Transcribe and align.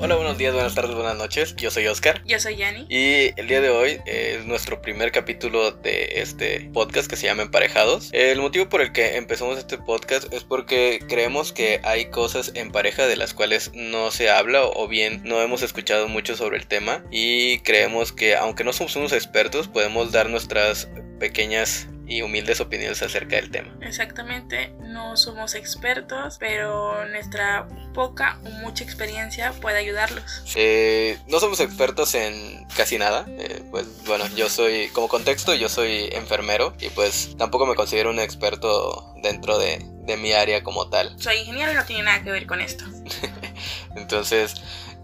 Hola, 0.00 0.14
buenos 0.14 0.38
días, 0.38 0.54
buenas 0.54 0.76
tardes, 0.76 0.94
buenas 0.94 1.16
noches. 1.16 1.56
Yo 1.56 1.72
soy 1.72 1.88
Oscar. 1.88 2.22
Yo 2.24 2.38
soy 2.38 2.54
Yanni. 2.54 2.86
Y 2.88 3.32
el 3.34 3.48
día 3.48 3.60
de 3.60 3.70
hoy 3.70 3.98
es 4.06 4.44
nuestro 4.46 4.80
primer 4.80 5.10
capítulo 5.10 5.72
de 5.72 6.20
este 6.20 6.70
podcast 6.72 7.10
que 7.10 7.16
se 7.16 7.26
llama 7.26 7.42
Emparejados. 7.42 8.10
El 8.12 8.40
motivo 8.40 8.68
por 8.68 8.80
el 8.80 8.92
que 8.92 9.16
empezamos 9.16 9.58
este 9.58 9.76
podcast 9.76 10.32
es 10.32 10.44
porque 10.44 11.00
creemos 11.08 11.52
que 11.52 11.80
hay 11.82 12.10
cosas 12.10 12.52
en 12.54 12.70
pareja 12.70 13.08
de 13.08 13.16
las 13.16 13.34
cuales 13.34 13.72
no 13.74 14.12
se 14.12 14.30
habla 14.30 14.66
o 14.66 14.86
bien 14.86 15.20
no 15.24 15.42
hemos 15.42 15.62
escuchado 15.62 16.06
mucho 16.06 16.36
sobre 16.36 16.58
el 16.58 16.68
tema 16.68 17.02
y 17.10 17.58
creemos 17.58 18.12
que 18.12 18.36
aunque 18.36 18.62
no 18.62 18.72
somos 18.72 18.94
unos 18.94 19.12
expertos 19.12 19.66
podemos 19.66 20.12
dar 20.12 20.30
nuestras 20.30 20.88
pequeñas 21.18 21.88
y 22.08 22.22
humildes 22.22 22.60
opiniones 22.60 23.02
acerca 23.02 23.36
del 23.36 23.50
tema. 23.50 23.76
Exactamente, 23.82 24.72
no 24.80 25.16
somos 25.16 25.54
expertos, 25.54 26.38
pero 26.38 27.06
nuestra 27.08 27.68
poca 27.92 28.38
o 28.44 28.50
mucha 28.50 28.82
experiencia 28.82 29.52
puede 29.60 29.78
ayudarlos. 29.78 30.42
Eh, 30.54 31.18
no 31.26 31.38
somos 31.38 31.60
expertos 31.60 32.14
en 32.14 32.66
casi 32.76 32.98
nada, 32.98 33.26
eh, 33.28 33.62
pues 33.70 33.86
bueno, 34.06 34.26
yo 34.34 34.48
soy, 34.48 34.88
como 34.88 35.08
contexto, 35.08 35.54
yo 35.54 35.68
soy 35.68 36.08
enfermero 36.12 36.74
y 36.80 36.88
pues 36.88 37.36
tampoco 37.36 37.66
me 37.66 37.74
considero 37.74 38.10
un 38.10 38.20
experto 38.20 39.14
dentro 39.22 39.58
de, 39.58 39.84
de 40.04 40.16
mi 40.16 40.32
área 40.32 40.62
como 40.62 40.88
tal. 40.88 41.14
Soy 41.20 41.36
ingeniero 41.36 41.72
y 41.72 41.74
no 41.74 41.84
tiene 41.84 42.04
nada 42.04 42.22
que 42.22 42.30
ver 42.30 42.46
con 42.46 42.60
esto. 42.60 42.84
Entonces, 43.96 44.54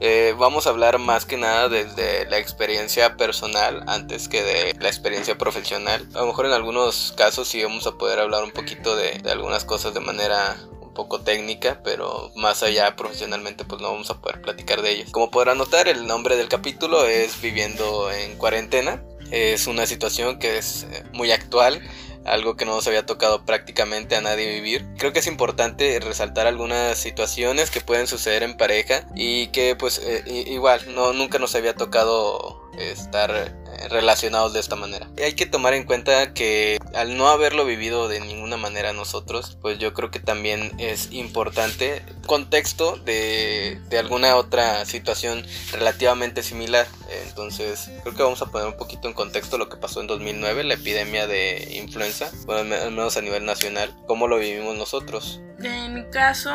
eh, 0.06 0.34
vamos 0.36 0.66
a 0.66 0.70
hablar 0.70 0.98
más 0.98 1.24
que 1.24 1.38
nada 1.38 1.70
desde 1.70 2.28
la 2.28 2.36
experiencia 2.36 3.16
personal 3.16 3.84
antes 3.86 4.28
que 4.28 4.42
de 4.42 4.76
la 4.78 4.88
experiencia 4.88 5.38
profesional. 5.38 6.06
A 6.12 6.18
lo 6.18 6.26
mejor 6.26 6.44
en 6.44 6.52
algunos 6.52 7.14
casos 7.16 7.48
sí 7.48 7.62
vamos 7.62 7.86
a 7.86 7.92
poder 7.92 8.18
hablar 8.18 8.44
un 8.44 8.50
poquito 8.50 8.96
de, 8.96 9.18
de 9.22 9.30
algunas 9.30 9.64
cosas 9.64 9.94
de 9.94 10.00
manera 10.00 10.58
un 10.82 10.92
poco 10.92 11.22
técnica, 11.22 11.80
pero 11.82 12.30
más 12.36 12.62
allá 12.62 12.96
profesionalmente 12.96 13.64
pues 13.64 13.80
no 13.80 13.92
vamos 13.92 14.10
a 14.10 14.20
poder 14.20 14.42
platicar 14.42 14.82
de 14.82 14.90
ellas. 14.90 15.10
Como 15.10 15.30
podrán 15.30 15.56
notar, 15.56 15.88
el 15.88 16.06
nombre 16.06 16.36
del 16.36 16.50
capítulo 16.50 17.06
es 17.06 17.40
Viviendo 17.40 18.12
en 18.12 18.36
cuarentena. 18.36 19.02
Es 19.30 19.66
una 19.66 19.86
situación 19.86 20.38
que 20.38 20.58
es 20.58 20.86
eh, 20.92 21.02
muy 21.14 21.32
actual 21.32 21.80
algo 22.24 22.56
que 22.56 22.64
no 22.64 22.74
nos 22.74 22.86
había 22.86 23.06
tocado 23.06 23.44
prácticamente 23.44 24.16
a 24.16 24.20
nadie 24.20 24.48
vivir. 24.52 24.86
Creo 24.98 25.12
que 25.12 25.18
es 25.18 25.26
importante 25.26 25.98
resaltar 26.00 26.46
algunas 26.46 26.98
situaciones 26.98 27.70
que 27.70 27.80
pueden 27.80 28.06
suceder 28.06 28.42
en 28.42 28.56
pareja 28.56 29.06
y 29.14 29.48
que 29.48 29.76
pues 29.76 29.98
eh, 29.98 30.24
igual 30.46 30.80
no 30.94 31.12
nunca 31.12 31.38
nos 31.38 31.54
había 31.54 31.74
tocado 31.74 32.70
estar 32.78 33.54
relacionados 33.88 34.52
de 34.52 34.60
esta 34.60 34.76
manera. 34.76 35.08
Y 35.16 35.22
hay 35.22 35.34
que 35.34 35.46
tomar 35.46 35.74
en 35.74 35.84
cuenta 35.84 36.32
que 36.34 36.78
al 36.94 37.16
no 37.16 37.28
haberlo 37.28 37.64
vivido 37.64 38.08
de 38.08 38.20
ninguna 38.20 38.56
manera 38.56 38.92
nosotros, 38.92 39.58
pues 39.60 39.78
yo 39.78 39.94
creo 39.94 40.10
que 40.10 40.20
también 40.20 40.72
es 40.78 41.08
importante 41.12 42.02
contexto 42.26 42.96
de, 42.96 43.80
de 43.88 43.98
alguna 43.98 44.36
otra 44.36 44.84
situación 44.84 45.44
relativamente 45.72 46.42
similar. 46.42 46.86
Entonces 47.26 47.90
creo 48.02 48.14
que 48.14 48.22
vamos 48.22 48.42
a 48.42 48.46
poner 48.46 48.66
un 48.66 48.76
poquito 48.76 49.08
en 49.08 49.14
contexto 49.14 49.58
lo 49.58 49.68
que 49.68 49.76
pasó 49.76 50.00
en 50.00 50.06
2009, 50.06 50.64
la 50.64 50.74
epidemia 50.74 51.26
de 51.26 51.68
influenza, 51.74 52.30
bueno, 52.46 52.74
al 52.74 52.90
menos 52.90 53.16
a 53.16 53.22
nivel 53.22 53.44
nacional, 53.44 53.94
cómo 54.06 54.28
lo 54.28 54.38
vivimos 54.38 54.76
nosotros. 54.76 55.40
En 55.62 55.94
mi 55.94 56.10
caso, 56.10 56.50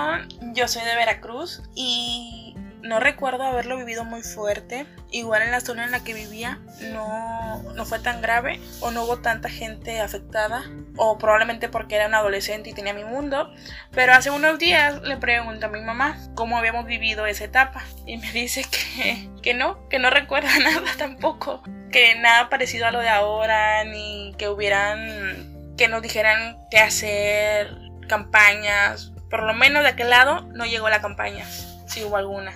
yo 0.53 0.67
soy 0.67 0.83
de 0.83 0.95
Veracruz 0.95 1.61
y 1.75 2.48
no 2.81 2.99
recuerdo 2.99 3.44
haberlo 3.44 3.77
vivido 3.77 4.03
muy 4.03 4.22
fuerte. 4.22 4.85
Igual 5.11 5.41
en 5.41 5.52
la 5.52 5.59
zona 5.59 5.85
en 5.85 5.91
la 5.91 6.03
que 6.03 6.13
vivía 6.13 6.59
no, 6.91 7.63
no 7.73 7.86
fue 7.86 7.99
tan 7.99 8.21
grave 8.21 8.59
o 8.80 8.91
no 8.91 9.03
hubo 9.03 9.19
tanta 9.19 9.49
gente 9.49 9.99
afectada. 9.99 10.63
O 10.97 11.17
probablemente 11.17 11.69
porque 11.69 11.95
era 11.95 12.08
un 12.08 12.16
adolescente 12.16 12.69
y 12.69 12.73
tenía 12.73 12.94
mi 12.94 13.03
mundo. 13.03 13.52
Pero 13.91 14.13
hace 14.13 14.30
unos 14.30 14.59
días 14.59 15.02
le 15.02 15.17
pregunto 15.17 15.66
a 15.66 15.69
mi 15.69 15.81
mamá 15.81 16.17
cómo 16.36 16.58
habíamos 16.58 16.86
vivido 16.86 17.25
esa 17.25 17.45
etapa. 17.45 17.83
Y 18.05 18.17
me 18.17 18.31
dice 18.31 18.66
que, 18.69 19.30
que 19.41 19.53
no, 19.53 19.88
que 19.89 19.99
no 19.99 20.09
recuerda 20.09 20.49
nada 20.59 20.91
tampoco. 20.97 21.64
Que 21.91 22.16
nada 22.16 22.49
parecido 22.49 22.86
a 22.86 22.91
lo 22.91 22.99
de 22.99 23.09
ahora, 23.09 23.83
ni 23.83 24.36
que 24.37 24.48
hubieran, 24.48 25.76
que 25.76 25.87
nos 25.87 26.02
dijeran 26.02 26.58
qué 26.70 26.80
hacer, 26.80 27.76
campañas. 28.08 29.11
Por 29.30 29.43
lo 29.43 29.53
menos 29.53 29.83
de 29.83 29.89
aquel 29.89 30.09
lado 30.09 30.42
no 30.53 30.65
llegó 30.65 30.89
la 30.89 31.02
campaña, 31.02 31.45
si 31.87 32.03
hubo 32.03 32.17
alguna. 32.17 32.53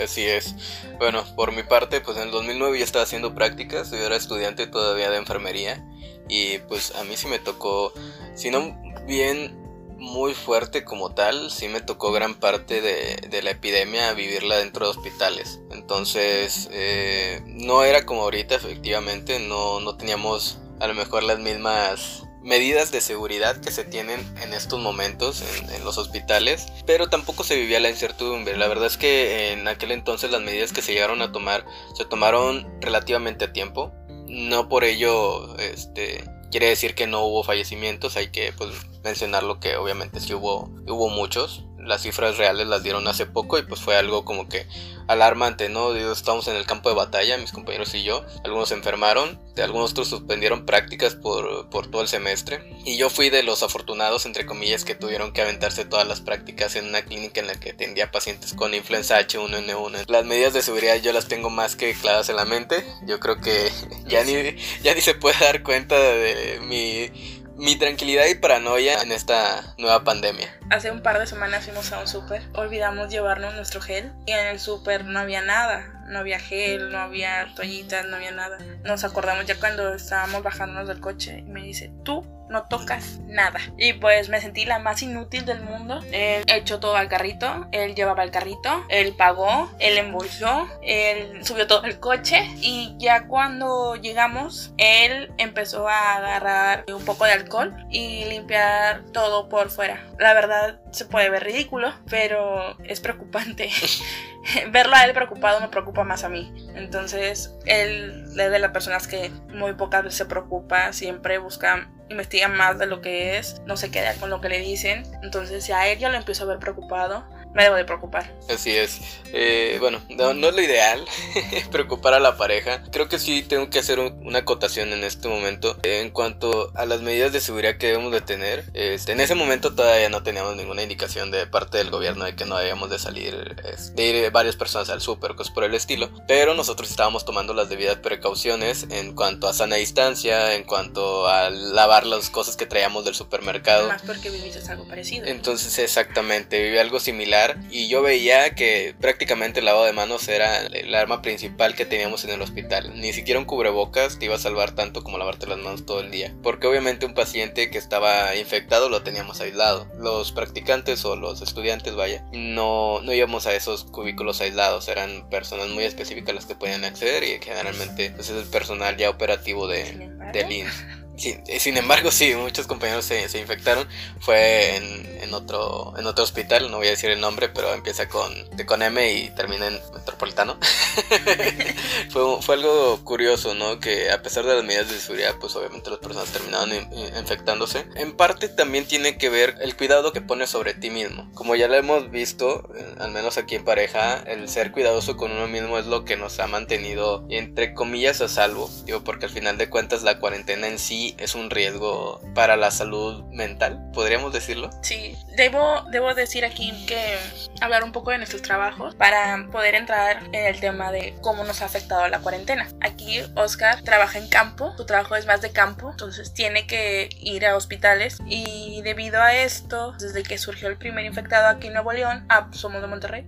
Así 0.00 0.24
es. 0.26 0.54
Bueno, 0.98 1.24
por 1.36 1.52
mi 1.52 1.62
parte, 1.62 2.00
pues 2.00 2.16
en 2.16 2.24
el 2.24 2.30
2009 2.30 2.78
ya 2.78 2.84
estaba 2.84 3.04
haciendo 3.04 3.34
prácticas, 3.34 3.90
yo 3.90 3.98
era 3.98 4.16
estudiante 4.16 4.66
todavía 4.66 5.10
de 5.10 5.18
enfermería 5.18 5.84
y 6.28 6.58
pues 6.58 6.94
a 6.94 7.04
mí 7.04 7.16
sí 7.16 7.26
me 7.26 7.38
tocó, 7.38 7.92
si 8.34 8.50
no 8.50 8.76
bien 9.06 9.60
muy 9.98 10.34
fuerte 10.34 10.84
como 10.84 11.14
tal, 11.14 11.50
sí 11.50 11.68
me 11.68 11.80
tocó 11.80 12.10
gran 12.10 12.34
parte 12.34 12.80
de, 12.80 13.28
de 13.28 13.42
la 13.42 13.50
epidemia 13.50 14.12
vivirla 14.14 14.56
dentro 14.56 14.86
de 14.86 14.90
hospitales. 14.90 15.60
Entonces, 15.70 16.68
eh, 16.72 17.40
no 17.46 17.84
era 17.84 18.04
como 18.04 18.22
ahorita, 18.22 18.56
efectivamente, 18.56 19.38
no, 19.38 19.78
no 19.80 19.96
teníamos 19.96 20.58
a 20.80 20.88
lo 20.88 20.94
mejor 20.94 21.22
las 21.22 21.38
mismas 21.38 22.24
medidas 22.42 22.90
de 22.90 23.00
seguridad 23.00 23.56
que 23.56 23.70
se 23.70 23.84
tienen 23.84 24.20
en 24.42 24.52
estos 24.52 24.80
momentos 24.80 25.42
en, 25.42 25.84
los 25.84 25.98
hospitales, 25.98 26.66
pero 26.86 27.08
tampoco 27.08 27.44
se 27.44 27.56
vivía 27.56 27.80
la 27.80 27.90
incertidumbre. 27.90 28.56
La 28.56 28.68
verdad 28.68 28.86
es 28.86 28.96
que 28.96 29.52
en 29.52 29.66
aquel 29.68 29.92
entonces 29.92 30.30
las 30.30 30.40
medidas 30.40 30.72
que 30.72 30.82
se 30.82 30.92
llegaron 30.92 31.22
a 31.22 31.32
tomar 31.32 31.64
se 31.96 32.04
tomaron 32.04 32.68
relativamente 32.80 33.46
a 33.46 33.52
tiempo. 33.52 33.92
No 34.28 34.68
por 34.68 34.84
ello 34.84 35.56
este, 35.58 36.24
quiere 36.50 36.68
decir 36.68 36.94
que 36.94 37.06
no 37.06 37.24
hubo 37.24 37.42
fallecimientos, 37.42 38.16
hay 38.16 38.28
que 38.28 38.52
pues, 38.52 38.70
mencionar 39.02 39.42
lo 39.42 39.58
que 39.58 39.76
obviamente 39.76 40.20
sí 40.20 40.34
hubo, 40.34 40.70
hubo 40.86 41.08
muchos, 41.08 41.64
las 41.82 42.02
cifras 42.02 42.38
reales 42.38 42.66
las 42.66 42.82
dieron 42.82 43.06
hace 43.08 43.26
poco 43.26 43.58
y 43.58 43.62
pues 43.62 43.80
fue 43.80 43.96
algo 43.96 44.24
como 44.24 44.48
que 44.48 44.66
alarmante, 45.08 45.68
¿no? 45.68 45.94
Estamos 45.94 46.48
en 46.48 46.56
el 46.56 46.66
campo 46.66 46.88
de 46.88 46.94
batalla, 46.94 47.36
mis 47.38 47.52
compañeros 47.52 47.94
y 47.94 48.02
yo, 48.02 48.24
algunos 48.44 48.68
se 48.68 48.74
enfermaron, 48.74 49.40
algunos 49.62 49.92
otros 49.92 50.08
suspendieron 50.08 50.64
prácticas 50.64 51.14
por, 51.14 51.68
por 51.70 51.90
todo 51.90 52.02
el 52.02 52.08
semestre 52.08 52.62
y 52.84 52.96
yo 52.96 53.10
fui 53.10 53.30
de 53.30 53.42
los 53.42 53.62
afortunados, 53.62 54.26
entre 54.26 54.46
comillas, 54.46 54.84
que 54.84 54.94
tuvieron 54.94 55.32
que 55.32 55.42
aventarse 55.42 55.84
todas 55.84 56.06
las 56.06 56.20
prácticas 56.20 56.76
en 56.76 56.86
una 56.86 57.02
clínica 57.02 57.40
en 57.40 57.48
la 57.48 57.54
que 57.54 57.70
atendía 57.70 58.10
pacientes 58.10 58.54
con 58.54 58.74
influenza 58.74 59.20
H1N1. 59.20 60.04
Las 60.08 60.24
medidas 60.24 60.52
de 60.52 60.62
seguridad 60.62 60.96
yo 60.96 61.12
las 61.12 61.28
tengo 61.28 61.50
más 61.50 61.76
que 61.76 61.92
claras 61.94 62.28
en 62.28 62.36
la 62.36 62.44
mente, 62.44 62.84
yo 63.06 63.20
creo 63.20 63.40
que 63.40 63.70
ya 64.06 64.24
ni, 64.24 64.56
ya 64.82 64.94
ni 64.94 65.00
se 65.00 65.14
puede 65.14 65.38
dar 65.38 65.62
cuenta 65.62 65.98
de 65.98 66.60
mi 66.62 67.31
mi 67.56 67.76
tranquilidad 67.76 68.26
y 68.26 68.34
paranoia 68.34 69.02
en 69.02 69.12
esta 69.12 69.74
nueva 69.78 70.04
pandemia. 70.04 70.48
Hace 70.70 70.90
un 70.90 71.02
par 71.02 71.18
de 71.18 71.26
semanas 71.26 71.64
fuimos 71.64 71.92
a 71.92 72.00
un 72.00 72.08
súper, 72.08 72.42
olvidamos 72.54 73.08
llevarnos 73.10 73.54
nuestro 73.54 73.80
gel 73.80 74.12
y 74.26 74.32
en 74.32 74.46
el 74.46 74.60
súper 74.60 75.04
no 75.04 75.18
había 75.18 75.42
nada, 75.42 76.04
no 76.08 76.18
había 76.18 76.38
gel, 76.38 76.90
no 76.90 76.98
había 76.98 77.52
toallitas, 77.54 78.06
no 78.06 78.16
había 78.16 78.32
nada. 78.32 78.58
Nos 78.84 79.04
acordamos 79.04 79.46
ya 79.46 79.58
cuando 79.58 79.94
estábamos 79.94 80.42
bajándonos 80.42 80.88
del 80.88 81.00
coche 81.00 81.38
y 81.46 81.50
me 81.50 81.62
dice, 81.62 81.90
tú 82.04 82.26
no 82.48 82.64
tocas 82.64 83.18
nada. 83.26 83.60
Y 83.76 83.94
pues 83.94 84.28
me 84.28 84.40
sentí 84.40 84.64
la 84.64 84.78
más 84.78 85.02
inútil 85.02 85.44
del 85.44 85.60
mundo. 85.60 86.00
Él 86.12 86.44
echó 86.46 86.80
todo 86.80 86.96
al 86.96 87.08
carrito, 87.08 87.66
él 87.72 87.94
llevaba 87.94 88.22
el 88.22 88.30
carrito, 88.30 88.84
él 88.88 89.14
pagó, 89.16 89.70
él 89.78 89.98
embolsó, 89.98 90.68
él 90.82 91.44
subió 91.44 91.66
todo 91.66 91.84
el 91.84 91.98
coche 91.98 92.48
y 92.60 92.94
ya 92.98 93.26
cuando 93.26 93.96
llegamos, 93.96 94.72
él 94.76 95.32
empezó 95.38 95.88
a 95.88 96.16
agarrar 96.16 96.84
un 96.88 97.04
poco 97.04 97.24
de 97.24 97.32
alcohol 97.32 97.74
y 97.90 98.24
limpiar 98.26 99.04
todo 99.12 99.48
por 99.48 99.70
fuera. 99.70 100.06
La 100.18 100.34
verdad 100.34 100.80
se 100.92 101.06
puede 101.06 101.30
ver 101.30 101.44
ridículo, 101.44 101.92
pero 102.08 102.76
es 102.84 103.00
preocupante. 103.00 103.70
Verlo 104.70 104.96
a 104.96 105.04
él 105.04 105.12
preocupado 105.12 105.60
me 105.60 105.68
preocupa 105.68 106.04
más 106.04 106.24
a 106.24 106.28
mí. 106.28 106.52
Entonces, 106.74 107.54
él 107.64 108.24
es 108.26 108.34
de 108.34 108.58
las 108.58 108.72
personas 108.72 109.06
que 109.06 109.30
muy 109.48 109.74
pocas 109.74 110.02
veces 110.02 110.18
se 110.18 110.26
preocupa, 110.26 110.92
siempre 110.92 111.38
busca 111.38 111.88
investiga 112.12 112.48
más 112.48 112.78
de 112.78 112.86
lo 112.86 113.00
que 113.00 113.36
es, 113.36 113.60
no 113.66 113.76
se 113.76 113.90
queda 113.90 114.14
con 114.14 114.30
lo 114.30 114.40
que 114.40 114.48
le 114.48 114.60
dicen. 114.60 115.02
Entonces, 115.22 115.66
ya 115.66 116.08
lo 116.08 116.16
empiezo 116.16 116.44
a 116.44 116.46
ver 116.46 116.58
preocupado, 116.58 117.24
me 117.54 117.64
debo 117.64 117.76
de 117.76 117.84
preocupar. 117.84 118.32
Así 118.48 118.70
es. 118.70 119.00
Eh, 119.32 119.76
bueno, 119.80 120.00
no, 120.10 120.30
es 120.30 120.54
lo 120.54 120.62
ideal 120.62 121.04
preocupar 121.70 122.14
a 122.14 122.20
la 122.20 122.36
pareja. 122.36 122.82
Creo 122.90 123.08
que 123.08 123.18
sí 123.18 123.42
tengo 123.42 123.68
que 123.70 123.78
hacer 123.78 123.98
una 123.98 124.40
acotación 124.40 124.92
en 124.92 125.04
este 125.04 125.28
momento 125.28 125.76
en 125.82 126.10
cuanto 126.10 126.72
a 126.74 126.86
las 126.86 127.00
medidas 127.02 127.32
de 127.32 127.40
seguridad 127.40 127.76
que 127.76 127.88
debemos 127.88 128.12
de 128.12 128.20
tener. 128.20 128.64
Este, 128.74 129.12
en 129.12 129.20
ese 129.20 129.34
momento 129.34 129.74
todavía 129.74 130.08
no 130.08 130.22
teníamos 130.22 130.56
ninguna 130.56 130.82
indicación 130.82 131.30
de 131.30 131.46
parte 131.46 131.78
del 131.78 131.90
gobierno 131.90 132.24
de 132.24 132.34
que 132.36 132.46
no 132.46 132.56
debíamos 132.56 132.90
de 132.90 132.98
salir, 132.98 133.56
de 133.94 134.02
ir 134.02 134.30
varias 134.30 134.56
personas 134.56 134.88
al 134.90 135.00
súper, 135.00 135.34
cosas 135.34 135.52
por 135.52 135.64
el 135.64 135.74
estilo. 135.74 136.10
Pero 136.26 136.54
nosotros 136.54 136.90
estábamos 136.90 137.24
tomando 137.24 137.54
las 137.54 137.68
debidas 137.68 137.96
precauciones 137.96 138.86
en 138.90 139.14
cuanto 139.14 139.48
a 139.48 139.52
sana 139.52 139.76
distancia, 139.76 140.54
en 140.54 140.64
cuanto 140.64 141.26
a 141.28 141.50
lavar 141.50 142.06
las 142.06 142.30
cosas 142.30 142.56
que 142.56 142.66
traíamos 142.66 143.04
del 143.04 143.14
supermercado. 143.14 143.88
Más 143.88 144.02
porque 144.02 144.30
viviste 144.30 144.60
algo 144.70 144.86
parecido. 144.86 145.26
Entonces, 145.26 145.78
exactamente, 145.78 146.62
viví 146.62 146.78
algo 146.78 147.00
similar 147.00 147.41
y 147.70 147.88
yo 147.88 148.02
veía 148.02 148.54
que 148.54 148.94
prácticamente 149.00 149.60
el 149.60 149.66
lavado 149.66 149.84
de 149.84 149.92
manos 149.92 150.28
era 150.28 150.66
el 150.66 150.94
arma 150.94 151.22
principal 151.22 151.74
que 151.74 151.86
teníamos 151.86 152.24
en 152.24 152.30
el 152.30 152.42
hospital. 152.42 152.92
Ni 152.94 153.12
siquiera 153.12 153.40
un 153.40 153.46
cubrebocas 153.46 154.18
te 154.18 154.26
iba 154.26 154.34
a 154.34 154.38
salvar 154.38 154.72
tanto 154.72 155.02
como 155.02 155.18
lavarte 155.18 155.46
las 155.46 155.58
manos 155.58 155.86
todo 155.86 156.00
el 156.00 156.10
día. 156.10 156.34
Porque 156.42 156.66
obviamente 156.66 157.06
un 157.06 157.14
paciente 157.14 157.70
que 157.70 157.78
estaba 157.78 158.34
infectado 158.36 158.88
lo 158.88 159.02
teníamos 159.02 159.40
aislado. 159.40 159.86
Los 159.98 160.32
practicantes 160.32 161.04
o 161.04 161.16
los 161.16 161.42
estudiantes, 161.42 161.94
vaya, 161.94 162.24
no, 162.32 163.00
no 163.02 163.12
íbamos 163.12 163.46
a 163.46 163.54
esos 163.54 163.84
cubículos 163.84 164.40
aislados. 164.40 164.88
Eran 164.88 165.28
personas 165.30 165.68
muy 165.68 165.84
específicas 165.84 166.34
las 166.34 166.46
que 166.46 166.54
podían 166.54 166.84
acceder 166.84 167.24
y 167.24 167.38
generalmente 167.42 168.10
pues, 168.10 168.30
es 168.30 168.36
el 168.36 168.48
personal 168.48 168.96
ya 168.96 169.10
operativo 169.10 169.66
de, 169.66 170.10
del 170.32 170.52
INS. 170.52 171.01
Eh, 171.24 171.60
sin 171.60 171.76
embargo, 171.76 172.10
sí, 172.10 172.34
muchos 172.34 172.66
compañeros 172.66 173.04
se, 173.04 173.28
se 173.28 173.38
infectaron. 173.38 173.86
Fue 174.20 174.76
en, 174.76 175.22
en, 175.22 175.34
otro, 175.34 175.94
en 175.98 176.06
otro 176.06 176.24
hospital, 176.24 176.70
no 176.70 176.78
voy 176.78 176.88
a 176.88 176.90
decir 176.90 177.10
el 177.10 177.20
nombre, 177.20 177.48
pero 177.48 177.72
empieza 177.72 178.08
con, 178.08 178.32
con 178.66 178.82
M 178.82 179.12
y 179.12 179.30
termina 179.30 179.66
en 179.66 179.78
Metropolitano. 179.94 180.58
fue, 182.10 182.42
fue, 182.42 182.54
algo 182.56 183.04
curioso, 183.04 183.54
¿no? 183.54 183.78
Que 183.80 184.10
a 184.10 184.22
pesar 184.22 184.44
de 184.44 184.54
las 184.54 184.64
medidas 184.64 184.90
de 184.90 184.98
seguridad, 184.98 185.36
pues 185.40 185.54
obviamente 185.56 185.90
las 185.90 185.98
personas 185.98 186.28
terminaron 186.30 186.72
infectándose. 187.18 187.86
En 187.96 188.12
parte 188.12 188.48
también 188.48 188.86
tiene 188.86 189.16
que 189.16 189.28
ver 189.28 189.56
el 189.60 189.76
cuidado 189.76 190.12
que 190.12 190.20
pones 190.20 190.50
sobre 190.50 190.74
ti 190.74 190.90
mismo. 190.90 191.30
Como 191.34 191.54
ya 191.56 191.68
lo 191.68 191.74
hemos 191.74 192.10
visto, 192.10 192.70
eh, 192.76 192.94
al 192.98 193.12
menos 193.12 193.38
aquí 193.38 193.54
en 193.54 193.64
pareja, 193.64 194.22
el 194.26 194.48
ser 194.48 194.72
cuidadoso 194.72 195.16
con 195.16 195.32
uno 195.32 195.48
mismo 195.48 195.78
es 195.78 195.86
lo 195.86 196.04
que 196.04 196.16
nos 196.16 196.38
ha 196.40 196.46
mantenido, 196.46 197.24
entre 197.30 197.74
comillas, 197.74 198.20
a 198.20 198.28
salvo. 198.28 198.70
Digo, 198.84 199.02
porque 199.04 199.26
al 199.26 199.32
final 199.32 199.58
de 199.58 199.70
cuentas 199.70 200.02
la 200.02 200.18
cuarentena 200.18 200.66
en 200.66 200.78
sí 200.78 201.11
es 201.18 201.34
un 201.34 201.50
riesgo 201.50 202.20
para 202.34 202.56
la 202.56 202.70
salud 202.70 203.24
mental, 203.30 203.90
podríamos 203.92 204.32
decirlo. 204.32 204.70
Sí, 204.82 205.16
debo, 205.36 205.82
debo 205.90 206.14
decir 206.14 206.44
aquí 206.44 206.72
que 206.86 207.18
hablar 207.60 207.84
un 207.84 207.92
poco 207.92 208.10
de 208.10 208.18
nuestros 208.18 208.42
trabajos 208.42 208.94
para 208.94 209.46
poder 209.50 209.74
entrar 209.74 210.22
en 210.32 210.46
el 210.46 210.60
tema 210.60 210.92
de 210.92 211.14
cómo 211.20 211.44
nos 211.44 211.62
ha 211.62 211.66
afectado 211.66 212.06
la 212.08 212.20
cuarentena. 212.20 212.68
Aquí 212.80 213.22
Oscar 213.36 213.82
trabaja 213.82 214.18
en 214.18 214.28
campo, 214.28 214.72
su 214.76 214.86
trabajo 214.86 215.16
es 215.16 215.26
más 215.26 215.42
de 215.42 215.52
campo, 215.52 215.90
entonces 215.90 216.32
tiene 216.34 216.66
que 216.66 217.08
ir 217.20 217.46
a 217.46 217.56
hospitales 217.56 218.18
y 218.26 218.82
debido 218.82 219.20
a 219.20 219.34
esto, 219.34 219.92
desde 219.98 220.22
que 220.22 220.38
surgió 220.38 220.68
el 220.68 220.78
primer 220.78 221.04
infectado 221.04 221.48
aquí 221.48 221.68
en 221.68 221.74
Nuevo 221.74 221.92
León, 221.92 222.24
ah, 222.28 222.48
somos 222.52 222.80
de 222.80 222.88
Monterrey, 222.88 223.26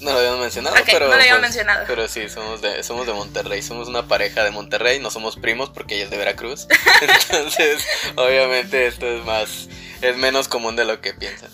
no 0.00 0.12
lo 0.12 0.18
habíamos 0.18 0.40
mencionado, 0.40 0.76
pero. 0.86 1.08
Pues, 1.08 1.86
pero 1.86 2.08
sí, 2.08 2.28
somos 2.28 2.62
de, 2.62 2.82
somos 2.82 3.06
de 3.06 3.12
Monterrey. 3.12 3.62
Somos 3.62 3.88
una 3.88 4.08
pareja 4.08 4.42
de 4.42 4.50
Monterrey. 4.50 5.00
No 5.00 5.10
somos 5.10 5.36
primos 5.36 5.70
porque 5.70 5.96
ella 5.96 6.04
es 6.04 6.10
de 6.10 6.16
Veracruz. 6.16 6.66
Entonces, 7.02 7.84
obviamente, 8.16 8.86
esto 8.86 9.06
es 9.06 9.24
más. 9.24 9.68
Es 10.00 10.16
menos 10.16 10.46
común 10.46 10.76
de 10.76 10.84
lo 10.84 11.00
que 11.00 11.12
piensan. 11.12 11.50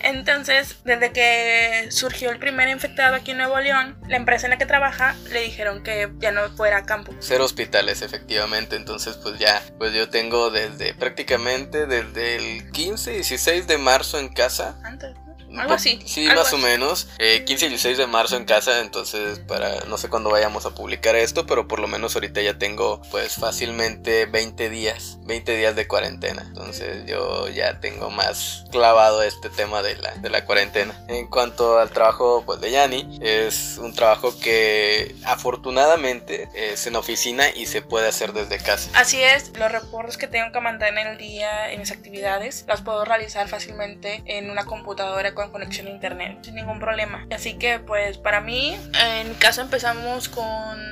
Entonces, 0.00 0.76
desde 0.84 1.12
que 1.12 1.88
surgió 1.90 2.30
el 2.30 2.38
primer 2.38 2.68
infectado 2.68 3.16
aquí 3.16 3.32
en 3.32 3.38
Nuevo 3.38 3.58
León, 3.58 3.98
la 4.06 4.16
empresa 4.16 4.46
en 4.46 4.50
la 4.50 4.58
que 4.58 4.66
trabaja 4.66 5.16
le 5.30 5.40
dijeron 5.40 5.82
que 5.82 6.08
ya 6.18 6.30
no 6.30 6.48
fuera 6.56 6.78
a 6.78 6.86
campo. 6.86 7.12
Ser 7.18 7.40
hospitales, 7.40 8.02
efectivamente. 8.02 8.76
Entonces, 8.76 9.16
pues 9.16 9.36
ya, 9.38 9.62
pues 9.78 9.92
yo 9.92 10.10
tengo 10.10 10.50
desde 10.50 10.94
prácticamente 10.94 11.86
desde 11.86 12.36
el 12.36 12.70
15, 12.70 13.14
16 13.14 13.66
de 13.66 13.78
marzo 13.78 14.20
en 14.20 14.28
casa. 14.28 14.78
Antes. 14.84 15.21
Algo 15.56 15.74
así. 15.74 16.00
Sí, 16.04 16.26
más 16.26 16.52
o 16.52 16.58
menos. 16.58 17.08
15 17.18 17.66
y 17.66 17.68
16 17.68 17.98
de 17.98 18.06
marzo 18.06 18.36
en 18.36 18.44
casa, 18.44 18.80
entonces 18.80 19.38
para 19.40 19.80
no 19.86 19.98
sé 19.98 20.08
cuándo 20.08 20.30
vayamos 20.30 20.66
a 20.66 20.74
publicar 20.74 21.16
esto, 21.16 21.46
pero 21.46 21.68
por 21.68 21.78
lo 21.78 21.88
menos 21.88 22.14
ahorita 22.14 22.40
ya 22.40 22.58
tengo 22.58 23.00
pues 23.10 23.34
fácilmente 23.34 24.26
20 24.26 24.70
días, 24.70 25.18
20 25.22 25.56
días 25.56 25.76
de 25.76 25.86
cuarentena. 25.86 26.42
Entonces 26.42 27.06
yo 27.06 27.48
ya 27.48 27.80
tengo 27.80 28.10
más 28.10 28.64
clavado 28.70 29.22
este 29.22 29.50
tema 29.50 29.82
de 29.82 29.96
la, 29.96 30.14
de 30.16 30.30
la 30.30 30.44
cuarentena. 30.44 30.94
En 31.08 31.28
cuanto 31.28 31.78
al 31.78 31.90
trabajo 31.90 32.42
pues 32.46 32.60
de 32.60 32.70
Yanni, 32.70 33.18
es 33.22 33.78
un 33.78 33.94
trabajo 33.94 34.38
que 34.38 35.14
afortunadamente 35.24 36.48
es 36.54 36.86
en 36.86 36.96
oficina 36.96 37.50
y 37.54 37.66
se 37.66 37.82
puede 37.82 38.08
hacer 38.08 38.32
desde 38.32 38.58
casa. 38.58 38.90
Así 38.94 39.22
es, 39.22 39.56
los 39.56 39.70
reportes 39.70 40.16
que 40.16 40.26
tengo 40.26 40.52
que 40.52 40.60
mandar 40.60 40.90
en 40.90 41.06
el 41.06 41.18
día 41.18 41.72
en 41.72 41.80
mis 41.80 41.90
actividades 41.90 42.64
los 42.68 42.80
puedo 42.82 43.04
realizar 43.04 43.48
fácilmente 43.48 44.22
en 44.26 44.50
una 44.50 44.64
computadora 44.64 45.34
con 45.34 45.41
conexión 45.50 45.86
a 45.86 45.90
internet 45.90 46.38
sin 46.42 46.54
ningún 46.54 46.78
problema. 46.78 47.26
Así 47.34 47.54
que 47.54 47.78
pues 47.78 48.18
para 48.18 48.40
mí 48.40 48.76
en 49.00 49.28
mi 49.28 49.34
caso 49.34 49.60
empezamos 49.60 50.28
con 50.28 50.44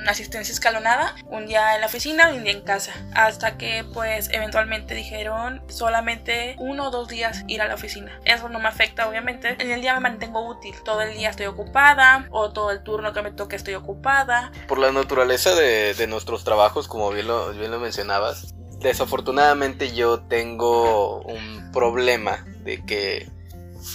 asistencia 0.07 0.53
escalonada, 0.53 1.15
un 1.25 1.45
día 1.45 1.75
en 1.75 1.81
la 1.81 1.87
oficina 1.87 2.31
un 2.31 2.43
día 2.43 2.53
en 2.53 2.61
casa, 2.61 2.93
hasta 3.13 3.57
que 3.57 3.85
pues 3.93 4.29
eventualmente 4.31 4.95
dijeron 4.95 5.61
solamente 5.69 6.55
uno 6.59 6.87
o 6.87 6.91
dos 6.91 7.07
días 7.07 7.43
ir 7.47 7.61
a 7.61 7.67
la 7.67 7.75
oficina. 7.75 8.19
Eso 8.25 8.49
no 8.49 8.59
me 8.59 8.67
afecta 8.67 9.07
obviamente. 9.07 9.55
En 9.59 9.71
el 9.71 9.81
día 9.81 9.93
me 9.93 10.01
mantengo 10.01 10.47
útil, 10.47 10.75
todo 10.83 11.01
el 11.01 11.17
día 11.17 11.29
estoy 11.29 11.45
ocupada 11.45 12.27
o 12.31 12.51
todo 12.51 12.71
el 12.71 12.83
turno 12.83 13.13
que 13.13 13.21
me 13.21 13.31
toque 13.31 13.55
estoy 13.55 13.75
ocupada. 13.75 14.51
Por 14.67 14.79
la 14.79 14.91
naturaleza 14.91 15.55
de, 15.55 15.93
de 15.93 16.07
nuestros 16.07 16.43
trabajos, 16.43 16.87
como 16.87 17.11
bien 17.11 17.27
lo, 17.27 17.51
bien 17.53 17.71
lo 17.71 17.79
mencionabas, 17.79 18.53
desafortunadamente 18.79 19.93
yo 19.93 20.21
tengo 20.21 21.21
un 21.21 21.71
problema 21.71 22.45
de 22.63 22.83
que 22.83 23.29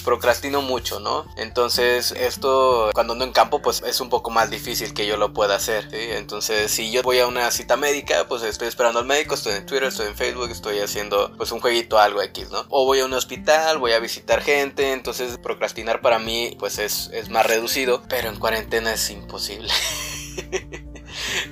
procrastino 0.05 0.62
mucho, 0.62 1.00
¿no? 1.00 1.27
Entonces 1.37 2.12
esto 2.12 2.91
cuando 2.94 3.12
ando 3.12 3.25
en 3.25 3.33
campo 3.33 3.62
pues 3.62 3.83
es 3.87 4.00
un 4.00 4.09
poco 4.09 4.31
más 4.31 4.50
difícil 4.50 4.94
que 4.94 5.06
yo 5.06 5.17
lo 5.17 5.33
pueda 5.33 5.56
hacer. 5.56 5.88
Entonces 5.93 6.71
si 6.71 6.91
yo 6.91 7.03
voy 7.03 7.19
a 7.21 7.27
una 7.27 7.50
cita 7.50 7.77
médica 7.77 8.27
pues 8.29 8.43
estoy 8.43 8.69
esperando 8.69 9.00
al 9.00 9.06
médico, 9.06 9.35
estoy 9.35 9.55
en 9.55 9.67
Twitter, 9.67 9.88
estoy 9.88 10.06
en 10.09 10.17
Facebook, 10.17 10.50
estoy 10.50 10.81
haciendo 10.81 11.33
pues 11.37 11.53
un 11.53 11.61
jueguito 11.61 11.99
algo 11.99 12.23
X, 12.23 12.50
¿no? 12.50 12.65
O 12.69 12.85
voy 12.85 13.00
a 13.00 13.05
un 13.05 13.12
hospital, 13.12 13.79
voy 13.79 13.93
a 13.93 13.99
visitar 13.99 14.43
gente, 14.43 14.93
entonces 14.93 15.38
procrastinar 15.38 16.00
para 16.00 16.19
mí 16.19 16.56
pues 16.59 16.79
es, 16.79 17.11
es 17.12 17.31
más 17.31 17.47
reducido, 17.47 18.03
pero 18.09 18.29
en 18.29 18.37
cuarentena 18.37 18.93
es 18.93 19.11
imposible. 19.11 19.73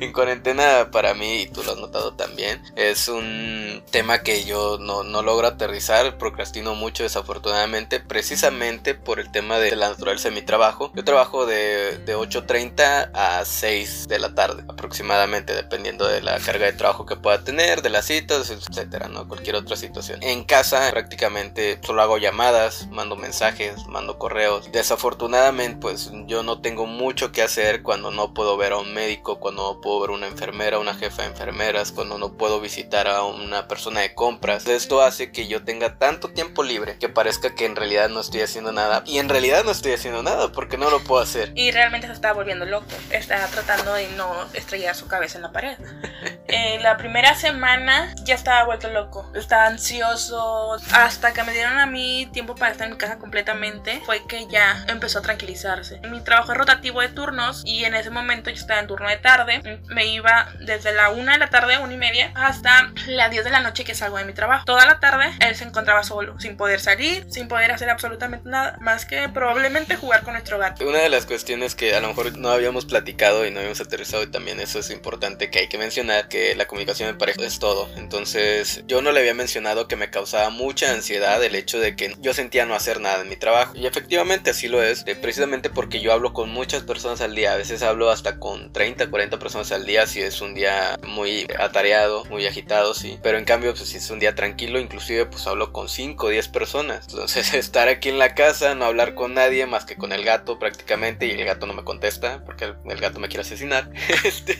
en 0.01 0.13
cuarentena 0.13 0.91
para 0.91 1.15
mí, 1.15 1.43
y 1.43 1.47
tú 1.47 1.63
lo 1.63 1.73
has 1.73 1.79
notado 1.79 2.15
también, 2.15 2.63
es 2.77 3.09
un 3.09 3.83
tema 3.91 4.21
que 4.23 4.45
yo 4.45 4.79
no, 4.79 5.03
logro 5.23 5.47
aterrizar, 5.47 6.19
procrastino 6.19 6.75
mucho 6.75 7.03
desafortunadamente, 7.03 8.01
precisamente 8.01 8.95
por 8.95 9.21
el 9.21 9.31
tema 9.31 9.59
de 9.59 9.77
la 9.77 9.89
naturaleza 9.89 10.29
de 10.29 10.35
mi 10.35 10.43
trabajo. 10.43 10.93
Yo 10.95 11.05
trabajo 11.05 11.47
de, 11.47 11.99
de 11.99 12.17
8.30 12.17 13.11
a 13.15 13.45
6 13.45 14.09
de 14.09 14.19
la 14.19 14.35
tarde 14.35 14.65
aproximadamente, 14.69 15.55
dependiendo 15.55 16.07
de 16.07 16.23
la 16.23 16.39
carga 16.39 16.67
de 16.67 16.73
trabajo 16.73 17.07
que 17.07 17.17
pueda 17.17 17.43
tener, 17.45 17.83
de 17.83 17.91
las 17.91 18.07
citas, 18.07 18.51
etcétera, 18.51 19.09
¿no? 19.09 19.27
Cualquier 19.29 19.57
otra 19.57 19.77
situación. 19.77 20.23
En 20.23 20.45
casa 20.45 20.91
prácticamente 20.91 21.79
solo 21.83 22.03
hago 22.03 22.19
llamadas, 22.19 22.89
mando 22.91 23.17
mensajes, 23.17 23.87
mando 23.87 24.19
correos. 24.19 24.71
Desafortunadamente, 24.73 25.79
pues 25.81 26.11
yo 26.27 26.43
no 26.43 26.61
tengo 26.61 26.87
mucho 26.87 27.33
que 27.33 27.43
hacer 27.43 27.83
cuando 27.83 28.11
no 28.11 28.35
puedo 28.35 28.57
ver 28.57 28.73
a 28.73 28.79
un 28.79 28.93
médico, 28.95 29.39
cuando 29.39 29.74
no 29.75 29.81
puedo 29.81 30.01
ver 30.01 30.11
una 30.11 30.27
enfermera, 30.29 30.79
una 30.79 30.95
jefa 30.95 31.23
de 31.23 31.29
enfermeras, 31.29 31.91
cuando 31.91 32.17
no 32.17 32.35
puedo 32.35 32.61
visitar 32.61 33.09
a 33.09 33.25
una 33.25 33.67
persona 33.67 34.01
de 34.01 34.15
compras. 34.15 34.67
Esto 34.67 35.03
hace 35.03 35.33
que 35.33 35.49
yo 35.49 35.65
tenga 35.65 35.99
tanto 35.99 36.29
tiempo 36.29 36.63
libre 36.63 36.97
que 36.99 37.09
parezca 37.09 37.55
que 37.55 37.67
en 37.67 37.75
realidad 37.75 38.09
no 38.09 38.21
estoy 38.21 38.43
haciendo 38.43 38.73
nada. 38.73 39.03
Y 39.05 39.19
en 39.19 39.29
realidad 39.29 39.65
no 39.65 39.73
estoy 39.73 39.93
haciendo 39.93 40.23
nada 40.23 40.53
porque 40.53 40.79
no 40.79 40.91
lo 40.91 41.03
puedo 41.03 41.23
hacer. 41.23 41.53
Y 41.57 41.73
realmente 41.73 42.07
se 42.07 42.13
está 42.13 42.33
volviendo 42.33 42.67
loco. 42.67 42.87
Está 43.11 43.45
tratando 43.49 43.95
de 43.95 44.09
no 44.11 44.47
estrellar 44.53 44.95
su 44.95 45.09
cabeza 45.09 45.39
en 45.39 45.43
la 45.43 45.53
pared. 45.53 45.77
Eh, 46.47 46.79
la 46.83 46.97
primera 46.99 47.35
semana 47.35 48.15
ya 48.23 48.35
estaba 48.35 48.65
vuelto 48.65 48.89
loco. 48.89 49.29
Estaba 49.35 49.67
ansioso. 49.67 50.77
Hasta 50.93 51.33
que 51.33 51.43
me 51.43 51.53
dieron 51.53 51.79
a 51.79 51.87
mí 51.87 52.29
tiempo 52.33 52.55
para 52.55 52.71
estar 52.71 52.87
en 52.87 52.93
mi 52.93 52.99
casa 52.99 53.19
completamente, 53.19 54.01
fue 54.05 54.25
que 54.27 54.47
ya 54.47 54.85
empezó 54.87 55.19
a 55.19 55.23
tranquilizarse. 55.23 56.01
Mi 56.11 56.23
trabajo 56.23 56.53
es 56.53 56.59
rotativo 56.59 57.01
de 57.01 57.09
turnos 57.09 57.63
y 57.65 57.85
en 57.85 57.95
ese 57.95 58.11
momento 58.11 58.51
yo 58.51 58.57
estaba 58.57 58.79
en 58.79 58.87
turno 58.87 59.09
de 59.09 59.17
tarde 59.17 59.54
me 59.89 60.07
iba 60.07 60.49
desde 60.61 60.93
la 60.93 61.11
una 61.11 61.33
de 61.33 61.39
la 61.39 61.51
tarde, 61.51 61.79
una 61.79 61.93
y 61.93 61.97
media, 61.97 62.33
hasta 62.35 62.93
las 63.07 63.31
10 63.31 63.45
de 63.45 63.51
la 63.51 63.61
noche 63.61 63.85
que 63.85 63.95
salgo 63.95 64.19
de 64.19 64.25
mi 64.25 64.33
trabajo. 64.33 64.65
Toda 64.65 64.87
la 64.87 65.01
tarde 65.01 65.33
él 65.41 65.55
se 65.57 65.65
encontraba 65.65 66.03
solo, 66.03 66.39
sin 66.41 66.57
poder 66.57 66.81
salir, 66.81 67.27
sin 67.31 67.49
poder 67.49 67.73
hacer 67.73 67.91
absolutamente 67.91 68.49
nada, 68.49 68.77
más 68.81 69.07
que 69.07 69.29
probablemente 69.29 69.97
jugar 69.97 70.23
con 70.23 70.35
nuestro 70.35 70.59
gato. 70.59 70.87
Una 70.87 70.99
de 70.99 71.09
las 71.09 71.27
cuestiones 71.27 71.75
que 71.75 71.95
a 71.95 72.01
lo 72.01 72.09
mejor 72.09 72.37
no 72.39 72.51
habíamos 72.51 72.85
platicado 72.87 73.47
y 73.47 73.51
no 73.51 73.59
habíamos 73.59 73.81
aterrizado 73.81 74.23
y 74.23 74.27
también 74.29 74.61
eso 74.61 74.79
es 74.79 74.91
importante 74.91 75.51
que 75.51 75.61
hay 75.61 75.69
que 75.69 75.79
mencionar, 75.79 76.29
que 76.29 76.55
la 76.55 76.67
comunicación 76.67 77.09
en 77.09 77.19
pareja 77.19 77.43
es 77.43 77.59
todo. 77.59 77.89
Entonces 77.97 78.83
yo 78.87 79.03
no 79.03 79.13
le 79.13 79.21
había 79.21 79.35
mencionado 79.35 79.89
que 79.89 79.97
me 79.97 80.11
causaba 80.11 80.51
mucha 80.51 80.91
ansiedad 80.93 81.43
el 81.43 81.55
hecho 81.55 81.79
de 81.81 81.97
que 81.97 82.15
yo 82.19 82.35
sentía 82.35 82.67
no 82.67 82.75
hacer 82.75 83.01
nada 83.01 83.23
en 83.23 83.29
mi 83.29 83.37
trabajo. 83.37 83.75
Y 83.75 83.87
efectivamente 83.87 84.51
así 84.51 84.69
lo 84.69 84.83
es, 84.83 85.05
precisamente 85.21 85.71
porque 85.71 86.01
yo 86.01 86.13
hablo 86.13 86.33
con 86.33 86.51
muchas 86.51 86.83
personas 86.83 87.21
al 87.21 87.35
día, 87.35 87.53
a 87.53 87.57
veces 87.57 87.83
hablo 87.83 88.11
hasta 88.11 88.39
con 88.39 88.73
30, 88.73 89.11
40 89.11 89.39
personas 89.45 89.71
el 89.73 89.85
día 89.85 90.07
sí 90.07 90.23
es 90.23 90.41
un 90.41 90.55
día 90.55 90.99
muy 91.07 91.47
atareado, 91.59 92.25
muy 92.25 92.47
agitado, 92.47 92.95
sí. 92.95 93.19
Pero 93.23 93.37
en 93.37 93.45
cambio, 93.45 93.75
pues 93.75 93.91
si 93.91 93.99
es 93.99 94.11
un 94.11 94.19
día 94.19 94.35
tranquilo, 94.35 94.81
inclusive 94.81 95.27
pues 95.27 95.47
hablo 95.47 95.71
con 95.71 95.91
5 95.91 96.27
o 96.27 96.31
10 96.31 96.49
personas. 96.49 97.07
Entonces 97.11 97.53
estar 97.55 97.89
aquí 97.89 98.09
en 98.09 98.19
la 98.19 98.35
casa, 98.35 98.75
no 98.75 98.87
hablar 98.87 99.15
con 99.15 99.35
nadie 99.35 99.67
más 99.67 99.85
que 99.85 99.97
con 99.97 100.13
el 100.13 100.25
gato 100.25 100.59
prácticamente 100.59 101.27
y 101.27 101.33
el 101.33 101.45
gato 101.45 101.67
no 101.67 101.75
me 101.75 101.85
contesta 101.85 102.43
porque 102.47 102.65
el, 102.65 103.01
gato 103.01 103.21
me 103.21 103.29
quiere 103.29 103.43
asesinar. 103.43 103.91
Este, 104.25 104.57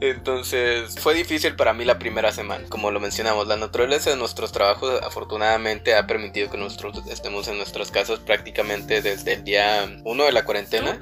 entonces 0.00 0.94
fue 1.00 1.12
difícil 1.14 1.56
para 1.56 1.72
mí 1.72 1.84
la 1.84 1.98
primera 1.98 2.30
semana. 2.30 2.66
Como 2.68 2.92
lo 2.92 3.00
mencionamos, 3.00 3.48
la 3.48 3.56
naturaleza 3.56 4.10
de 4.10 4.16
nuestros 4.16 4.52
trabajos 4.52 5.02
afortunadamente 5.02 5.94
ha 5.96 6.06
permitido 6.06 6.50
que 6.50 6.56
nosotros 6.56 7.02
estemos 7.08 7.48
en 7.48 7.56
nuestras 7.56 7.90
casas 7.90 8.20
prácticamente 8.20 9.02
desde 9.02 9.34
el 9.34 9.44
día 9.44 9.88
1 10.04 10.24
de 10.24 10.32
la 10.32 10.44
cuarentena. 10.44 10.98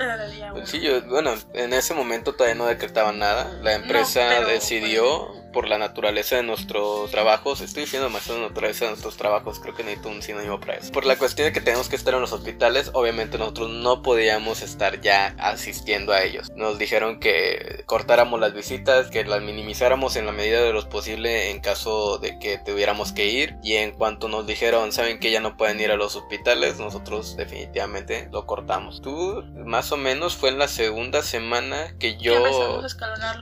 Sí, 0.64 0.80
yo, 0.80 1.02
bueno, 1.02 1.34
en 1.52 1.74
ese 1.74 1.92
momento 1.92 2.32
todavía 2.32 2.45
no 2.54 2.66
decretaban 2.66 3.18
nada. 3.18 3.50
La 3.62 3.74
empresa 3.74 4.40
decidió 4.42 5.34
por 5.56 5.70
la 5.70 5.78
naturaleza 5.78 6.36
de 6.36 6.42
nuestros 6.42 7.10
trabajos, 7.10 7.62
estoy 7.62 7.84
diciendo 7.84 8.10
más 8.10 8.28
de 8.28 8.34
la 8.34 8.48
naturaleza 8.48 8.84
de 8.84 8.90
nuestros 8.90 9.16
trabajos, 9.16 9.58
creo 9.58 9.74
que 9.74 9.84
necesito 9.84 10.10
un 10.10 10.20
sinónimo 10.20 10.60
para 10.60 10.74
eso. 10.74 10.92
Por 10.92 11.06
la 11.06 11.16
cuestión 11.16 11.48
de 11.48 11.54
que 11.54 11.62
tenemos 11.62 11.88
que 11.88 11.96
estar 11.96 12.12
en 12.12 12.20
los 12.20 12.32
hospitales, 12.32 12.90
obviamente 12.92 13.38
nosotros 13.38 13.70
no 13.70 14.02
podíamos 14.02 14.60
estar 14.60 15.00
ya 15.00 15.34
asistiendo 15.38 16.12
a 16.12 16.22
ellos. 16.22 16.52
Nos 16.56 16.78
dijeron 16.78 17.20
que 17.20 17.84
cortáramos 17.86 18.38
las 18.38 18.52
visitas, 18.52 19.08
que 19.08 19.24
las 19.24 19.40
minimizáramos 19.40 20.16
en 20.16 20.26
la 20.26 20.32
medida 20.32 20.60
de 20.60 20.74
lo 20.74 20.86
posible 20.90 21.50
en 21.50 21.60
caso 21.60 22.18
de 22.18 22.38
que 22.38 22.58
tuviéramos 22.58 23.12
que 23.12 23.24
ir. 23.24 23.56
Y 23.62 23.76
en 23.76 23.92
cuanto 23.92 24.28
nos 24.28 24.46
dijeron, 24.46 24.92
saben 24.92 25.18
que 25.20 25.30
ya 25.30 25.40
no 25.40 25.56
pueden 25.56 25.80
ir 25.80 25.90
a 25.90 25.96
los 25.96 26.16
hospitales, 26.16 26.78
nosotros 26.78 27.34
definitivamente 27.34 28.28
lo 28.30 28.44
cortamos. 28.44 29.00
Tú, 29.00 29.42
más 29.64 29.90
o 29.90 29.96
menos, 29.96 30.36
fue 30.36 30.50
en 30.50 30.58
la 30.58 30.68
segunda 30.68 31.22
semana 31.22 31.96
que 31.98 32.18
yo... 32.18 32.34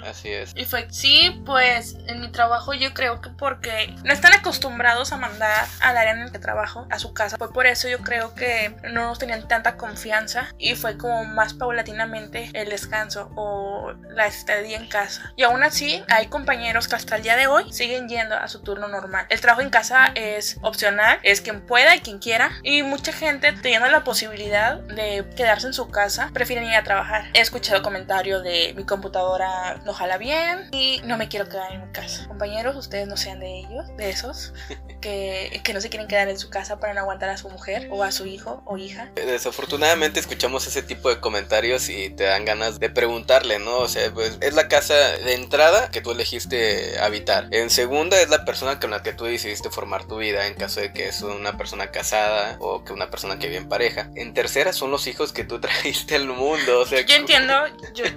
Así 0.05 0.29
es. 0.29 0.53
Y 0.55 0.65
fue, 0.65 0.87
sí, 0.91 1.43
pues 1.45 1.97
en 2.07 2.21
mi 2.21 2.31
trabajo 2.31 2.75
yo 2.75 2.93
creo 2.95 3.21
que 3.21 3.31
porque 3.31 3.95
no 4.05 4.13
están 4.13 4.33
acostumbrados 4.33 5.13
a 5.13 5.17
mandar 5.17 5.67
al 5.81 5.97
área 5.97 6.13
en 6.13 6.21
el 6.21 6.33
que 6.33 6.39
trabajo 6.39 6.87
a 6.91 6.99
su 6.99 7.13
casa. 7.13 7.37
Fue 7.37 7.53
por 7.53 7.67
eso 7.67 7.89
yo 7.89 7.99
creo 7.99 8.35
que 8.35 8.75
no 8.85 9.07
nos 9.07 9.19
tenían 9.19 9.47
tanta 9.49 9.77
confianza 9.77 10.49
y 10.59 10.75
fue 10.75 10.99
como 10.99 11.25
más 11.25 11.55
paulatinamente 11.55 12.51
el 12.55 12.71
descanso 12.71 13.31
o 13.37 13.93
la 14.11 14.27
estadía 14.27 14.77
en 14.77 14.89
casa. 14.89 15.33
Y 15.37 15.43
aún 15.43 15.63
así 15.63 16.03
hay 16.09 16.27
compañeros 16.27 16.89
que 16.89 16.97
hasta 16.97 17.17
el 17.17 17.23
día 17.23 17.37
de 17.37 17.47
hoy 17.47 17.73
siguen 17.73 18.09
yendo 18.09 18.37
a 18.37 18.49
su 18.49 18.61
turno 18.61 18.89
normal. 18.89 19.27
El 19.29 19.41
trabajo 19.41 19.63
en 19.63 19.71
casa 19.71 20.13
es 20.15 20.59
opcional, 20.63 21.19
es 21.23 21.41
quien 21.41 21.61
pueda 21.61 21.95
y 21.95 22.01
quien 22.01 22.19
quiera. 22.19 22.51
Y 22.63 22.83
mucha 22.83 23.13
gente 23.13 23.53
teniendo 23.53 23.89
la 23.89 24.05
posibilidad 24.05 24.79
de 24.81 25.25
quedarse 25.37 25.67
en 25.67 25.75
su 25.75 25.89
casa 25.91 26.31
prefieren 26.33 26.65
ir 26.65 26.77
a 26.77 26.85
trabajar. 26.85 27.31
He 27.35 27.41
escuchado 27.41 27.83
comentarios 27.83 28.43
de 28.43 28.75
mi 28.77 28.85
computadora 28.85 29.81
no 29.85 29.93
jala 29.93 30.19
bien 30.19 30.69
y 30.73 31.01
no 31.05 31.17
me 31.17 31.29
quiero 31.29 31.49
quedar 31.49 31.73
en 31.73 31.94
casa. 31.95 32.29
Compañeros, 32.29 32.77
ustedes 32.77 33.09
no 33.09 33.17
sean 33.17 33.41
de 33.41 33.61
ellos, 33.61 33.87
de 33.97 34.11
esos, 34.11 34.53
que, 35.01 35.63
que 35.65 35.73
no 35.73 35.81
se 35.81 35.89
quieren 35.89 36.09
quedar 36.09 36.29
en 36.29 36.39
su 36.39 36.51
casa 36.51 36.79
para 36.79 36.93
no 36.93 37.01
aguantar 37.01 37.31
a 37.31 37.39
su 37.39 37.49
mujer 37.49 37.89
o 37.91 38.05
a 38.05 38.13
su 38.13 38.27
hijo 38.27 38.63
o 38.67 38.77
hija. 38.77 39.11
Desafortunadamente 39.15 40.21
escuchamos 40.21 40.67
ese 40.67 40.83
tipo 40.83 41.09
de 41.09 41.21
comentarios 41.21 41.89
y 41.89 42.11
te 42.11 42.25
dan 42.25 42.45
ganas 42.45 42.79
de 42.81 42.91
preguntarle, 42.91 43.59
¿no? 43.59 43.79
O 43.79 43.89
sea, 43.89 44.13
pues 44.13 44.37
es 44.43 44.53
la 44.53 44.69
casa 44.69 44.95
de 44.95 45.35
entrada 45.35 45.91
que 45.91 46.03
tú 46.03 46.11
elegiste 46.11 46.99
habitar. 47.01 47.49
En 47.51 47.71
segunda 47.71 48.21
es 48.21 48.29
la 48.29 48.45
persona 48.45 48.81
con 48.81 48.91
la 48.91 49.03
que 49.03 49.13
tú 49.13 49.25
decidiste 49.25 49.71
formar 49.71 50.05
tu 50.05 50.19
vida 50.19 50.47
en 50.47 50.55
caso 50.55 50.81
de 50.81 50.93
que 50.93 51.09
es 51.09 51.23
una 51.23 51.57
persona 51.57 51.91
casada 51.91 52.57
o 52.61 52.85
que 52.85 52.93
una 52.93 53.11
persona 53.11 53.39
que 53.39 53.47
vive 53.47 53.59
en 53.59 53.69
pareja. 53.69 54.11
En 54.17 54.35
tercera 54.35 54.73
son 54.73 54.91
los 54.91 55.07
hijos 55.07 55.33
que 55.33 55.45
tú 55.45 55.61
trajiste 55.61 56.17
al 56.17 56.27
mundo. 56.27 56.81
O 56.81 56.87
sea, 56.87 57.01
yo 57.03 57.15
entiendo, 57.15 57.55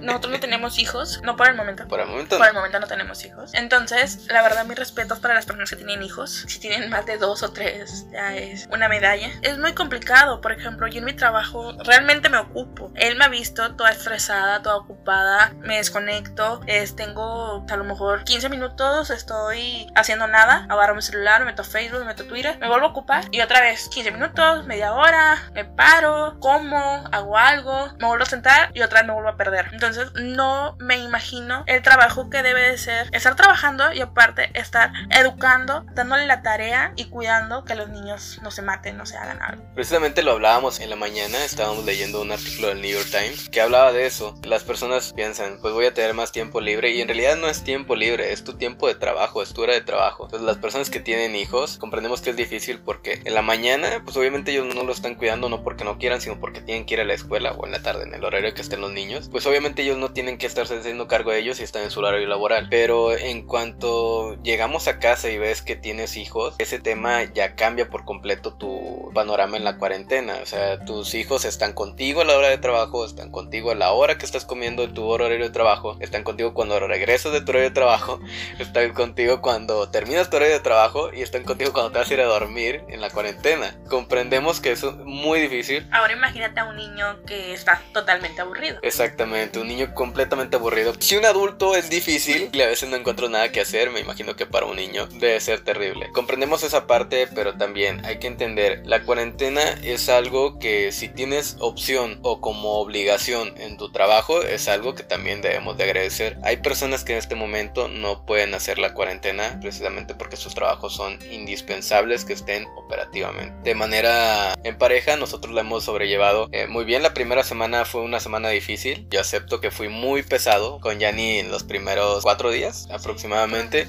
nosotros 0.00 0.32
no 0.32 0.40
tenemos 0.40 0.78
hijos, 0.78 1.20
no 1.22 1.36
por 1.36 1.48
el 1.48 1.54
momento. 1.54 1.86
Por 1.88 2.00
el 2.00 2.06
momento. 2.06 2.38
Por 2.38 2.48
el 2.48 2.54
momento 2.54 2.80
no 2.80 2.86
tenemos 2.86 3.24
hijos. 3.24 3.54
Entonces, 3.68 4.26
la 4.30 4.40
verdad, 4.40 4.64
mis 4.64 4.78
respetos 4.78 5.18
para 5.18 5.34
las 5.34 5.44
personas 5.44 5.68
que 5.68 5.76
tienen 5.76 6.02
hijos. 6.02 6.46
Si 6.48 6.58
tienen 6.58 6.88
más 6.88 7.04
de 7.04 7.18
dos 7.18 7.42
o 7.42 7.52
tres, 7.52 8.06
ya 8.10 8.34
es 8.34 8.66
una 8.72 8.88
medalla. 8.88 9.28
Es 9.42 9.58
muy 9.58 9.74
complicado. 9.74 10.40
Por 10.40 10.52
ejemplo, 10.52 10.86
yo 10.86 11.00
en 11.00 11.04
mi 11.04 11.12
trabajo 11.12 11.74
realmente 11.84 12.30
me 12.30 12.38
ocupo. 12.38 12.90
Él 12.94 13.18
me 13.18 13.26
ha 13.26 13.28
visto 13.28 13.76
toda 13.76 13.90
estresada, 13.90 14.62
toda 14.62 14.76
ocupada. 14.76 15.52
Me 15.58 15.76
desconecto. 15.76 16.62
Es, 16.66 16.96
tengo 16.96 17.66
a 17.68 17.76
lo 17.76 17.84
mejor 17.84 18.24
15 18.24 18.48
minutos, 18.48 19.10
estoy 19.10 19.86
haciendo 19.94 20.26
nada. 20.28 20.66
Agarro 20.70 20.94
mi 20.94 21.02
celular, 21.02 21.40
me 21.40 21.46
meto 21.50 21.62
Facebook, 21.62 22.00
me 22.00 22.06
meto 22.06 22.24
Twitter. 22.24 22.56
Me 22.60 22.68
vuelvo 22.68 22.86
a 22.86 22.90
ocupar. 22.90 23.24
Y 23.32 23.42
otra 23.42 23.60
vez, 23.60 23.90
15 23.90 24.12
minutos, 24.12 24.64
media 24.64 24.94
hora. 24.94 25.36
Me 25.52 25.66
paro, 25.66 26.38
como, 26.40 27.04
hago 27.12 27.36
algo. 27.36 27.88
Me 27.98 28.06
vuelvo 28.06 28.22
a 28.22 28.26
sentar 28.26 28.70
y 28.72 28.80
otra 28.80 29.00
vez 29.00 29.08
me 29.08 29.12
vuelvo 29.12 29.28
a 29.28 29.36
perder. 29.36 29.68
Entonces, 29.72 30.10
no 30.14 30.74
me 30.80 30.96
imagino 30.96 31.64
el 31.66 31.82
trabajo 31.82 32.30
que 32.30 32.42
debe 32.42 32.62
de 32.62 32.78
ser 32.78 33.10
estar 33.12 33.36
trabajando 33.36 33.47
y 33.94 34.00
aparte 34.00 34.50
estar 34.54 34.92
educando, 35.10 35.84
dándole 35.94 36.26
la 36.26 36.42
tarea 36.42 36.92
y 36.96 37.06
cuidando 37.06 37.64
que 37.64 37.74
los 37.74 37.88
niños 37.88 38.38
no 38.42 38.50
se 38.50 38.60
maten, 38.60 38.96
no 38.98 39.06
se 39.06 39.16
hagan 39.16 39.40
algo. 39.40 39.64
Precisamente 39.74 40.22
lo 40.22 40.32
hablábamos 40.32 40.80
en 40.80 40.90
la 40.90 40.96
mañana, 40.96 41.42
estábamos 41.44 41.84
leyendo 41.84 42.20
un 42.20 42.30
artículo 42.30 42.68
del 42.68 42.82
New 42.82 42.90
York 42.90 43.08
Times 43.10 43.48
que 43.48 43.60
hablaba 43.60 43.92
de 43.92 44.06
eso. 44.06 44.34
Las 44.44 44.64
personas 44.64 45.12
piensan, 45.14 45.58
pues 45.62 45.72
voy 45.72 45.86
a 45.86 45.94
tener 45.94 46.14
más 46.14 46.30
tiempo 46.30 46.60
libre 46.60 46.90
y 46.90 47.00
en 47.00 47.08
realidad 47.08 47.36
no 47.36 47.48
es 47.48 47.64
tiempo 47.64 47.96
libre, 47.96 48.32
es 48.32 48.44
tu 48.44 48.52
tiempo 48.52 48.86
de 48.86 48.94
trabajo, 48.94 49.42
es 49.42 49.54
tu 49.54 49.62
hora 49.62 49.72
de 49.72 49.80
trabajo. 49.80 50.24
Entonces 50.24 50.46
las 50.46 50.58
personas 50.58 50.90
que 50.90 51.00
tienen 51.00 51.34
hijos 51.34 51.78
comprendemos 51.78 52.20
que 52.20 52.30
es 52.30 52.36
difícil 52.36 52.80
porque 52.80 53.22
en 53.24 53.34
la 53.34 53.42
mañana, 53.42 54.02
pues 54.04 54.16
obviamente 54.16 54.52
ellos 54.52 54.74
no 54.74 54.84
lo 54.84 54.92
están 54.92 55.14
cuidando 55.14 55.48
no 55.48 55.62
porque 55.62 55.84
no 55.84 55.98
quieran, 55.98 56.20
sino 56.20 56.38
porque 56.38 56.60
tienen 56.60 56.84
que 56.84 56.94
ir 56.94 57.00
a 57.00 57.04
la 57.04 57.14
escuela 57.14 57.52
o 57.52 57.64
en 57.64 57.72
la 57.72 57.82
tarde, 57.82 58.04
en 58.04 58.14
el 58.14 58.24
horario 58.24 58.52
que 58.54 58.62
estén 58.62 58.80
los 58.80 58.92
niños. 58.92 59.28
Pues 59.30 59.46
obviamente 59.46 59.82
ellos 59.82 59.96
no 59.96 60.12
tienen 60.12 60.38
que 60.38 60.46
estarse 60.46 60.76
haciendo 60.76 61.08
cargo 61.08 61.30
de 61.30 61.38
ellos 61.38 61.60
y 61.60 61.64
están 61.64 61.82
en 61.82 61.90
su 61.90 62.00
horario 62.00 62.26
laboral. 62.28 62.68
Pero 62.70 63.16
en 63.16 63.37
cuanto 63.46 64.40
llegamos 64.42 64.88
a 64.88 64.98
casa 64.98 65.30
y 65.30 65.38
ves 65.38 65.62
que 65.62 65.76
tienes 65.76 66.16
hijos, 66.16 66.54
ese 66.58 66.78
tema 66.78 67.24
ya 67.24 67.54
cambia 67.54 67.88
por 67.90 68.04
completo 68.04 68.54
tu 68.54 69.10
panorama 69.14 69.56
en 69.56 69.64
la 69.64 69.78
cuarentena. 69.78 70.38
O 70.42 70.46
sea, 70.46 70.84
tus 70.84 71.14
hijos 71.14 71.44
están 71.44 71.72
contigo 71.72 72.20
a 72.20 72.24
la 72.24 72.36
hora 72.36 72.48
de 72.48 72.58
trabajo, 72.58 73.04
están 73.04 73.30
contigo 73.30 73.70
a 73.70 73.74
la 73.74 73.92
hora 73.92 74.18
que 74.18 74.26
estás 74.26 74.44
comiendo 74.44 74.84
en 74.84 74.94
tu 74.94 75.06
horario 75.06 75.38
de 75.38 75.50
trabajo, 75.50 75.96
están 76.00 76.24
contigo 76.24 76.54
cuando 76.54 76.78
regresas 76.80 77.32
de 77.32 77.40
tu 77.40 77.50
horario 77.50 77.68
de 77.68 77.74
trabajo, 77.74 78.20
están 78.58 78.92
contigo 78.92 79.40
cuando 79.40 79.90
terminas 79.90 80.30
tu 80.30 80.36
horario 80.36 80.54
de 80.54 80.60
trabajo 80.60 81.12
y 81.12 81.22
están 81.22 81.44
contigo 81.44 81.72
cuando 81.72 81.92
te 81.92 81.98
vas 81.98 82.10
a 82.10 82.14
ir 82.14 82.20
a 82.20 82.26
dormir 82.26 82.84
en 82.88 83.00
la 83.00 83.10
cuarentena. 83.10 83.76
Comprendemos 83.88 84.60
que 84.60 84.72
eso 84.72 84.90
es 84.90 84.96
muy 84.96 85.40
difícil. 85.40 85.86
Ahora 85.92 86.12
imagínate 86.12 86.60
a 86.60 86.64
un 86.64 86.76
niño 86.76 87.22
que 87.26 87.52
está 87.52 87.82
totalmente 87.92 88.40
aburrido. 88.40 88.78
Exactamente, 88.82 89.58
un 89.58 89.68
niño 89.68 89.94
completamente 89.94 90.56
aburrido. 90.56 90.94
Si 90.98 91.16
un 91.16 91.24
adulto 91.24 91.74
es 91.76 91.90
difícil 91.90 92.50
y 92.52 92.60
a 92.60 92.66
veces 92.66 92.88
no 92.88 92.96
encuentro 92.96 93.27
nada 93.28 93.52
que 93.52 93.60
hacer, 93.60 93.90
me 93.90 94.00
imagino 94.00 94.36
que 94.36 94.46
para 94.46 94.66
un 94.66 94.76
niño 94.76 95.06
debe 95.06 95.40
ser 95.40 95.60
terrible. 95.60 96.10
Comprendemos 96.12 96.62
esa 96.62 96.86
parte, 96.86 97.28
pero 97.34 97.54
también 97.56 98.04
hay 98.04 98.18
que 98.18 98.26
entender, 98.26 98.82
la 98.84 99.02
cuarentena 99.02 99.62
es 99.82 100.08
algo 100.08 100.58
que 100.58 100.92
si 100.92 101.08
tienes 101.08 101.56
opción 101.60 102.18
o 102.22 102.40
como 102.40 102.78
obligación 102.80 103.54
en 103.58 103.76
tu 103.76 103.90
trabajo, 103.90 104.42
es 104.42 104.68
algo 104.68 104.94
que 104.94 105.02
también 105.02 105.42
debemos 105.42 105.76
de 105.76 105.84
agradecer. 105.84 106.38
Hay 106.42 106.58
personas 106.58 107.04
que 107.04 107.12
en 107.12 107.18
este 107.18 107.34
momento 107.34 107.88
no 107.88 108.24
pueden 108.24 108.54
hacer 108.54 108.78
la 108.78 108.94
cuarentena 108.94 109.58
precisamente 109.60 110.14
porque 110.14 110.36
sus 110.36 110.54
trabajos 110.54 110.94
son 110.94 111.18
indispensables 111.30 112.24
que 112.24 112.32
estén 112.32 112.66
operativamente. 112.76 113.54
De 113.62 113.74
manera 113.74 114.54
en 114.64 114.78
pareja, 114.78 115.16
nosotros 115.16 115.54
la 115.54 115.62
hemos 115.62 115.84
sobrellevado 115.84 116.48
eh, 116.52 116.66
muy 116.66 116.84
bien. 116.84 117.02
La 117.02 117.14
primera 117.14 117.42
semana 117.42 117.84
fue 117.84 118.02
una 118.02 118.20
semana 118.20 118.48
difícil. 118.48 119.06
Yo 119.10 119.20
acepto 119.20 119.60
que 119.60 119.70
fui 119.70 119.88
muy 119.88 120.22
pesado 120.22 120.80
con 120.80 120.98
Yanni 120.98 121.38
en 121.38 121.50
los 121.50 121.64
primeros 121.64 122.22
cuatro 122.22 122.50
días 122.50 122.88
aproximadamente 122.90 123.17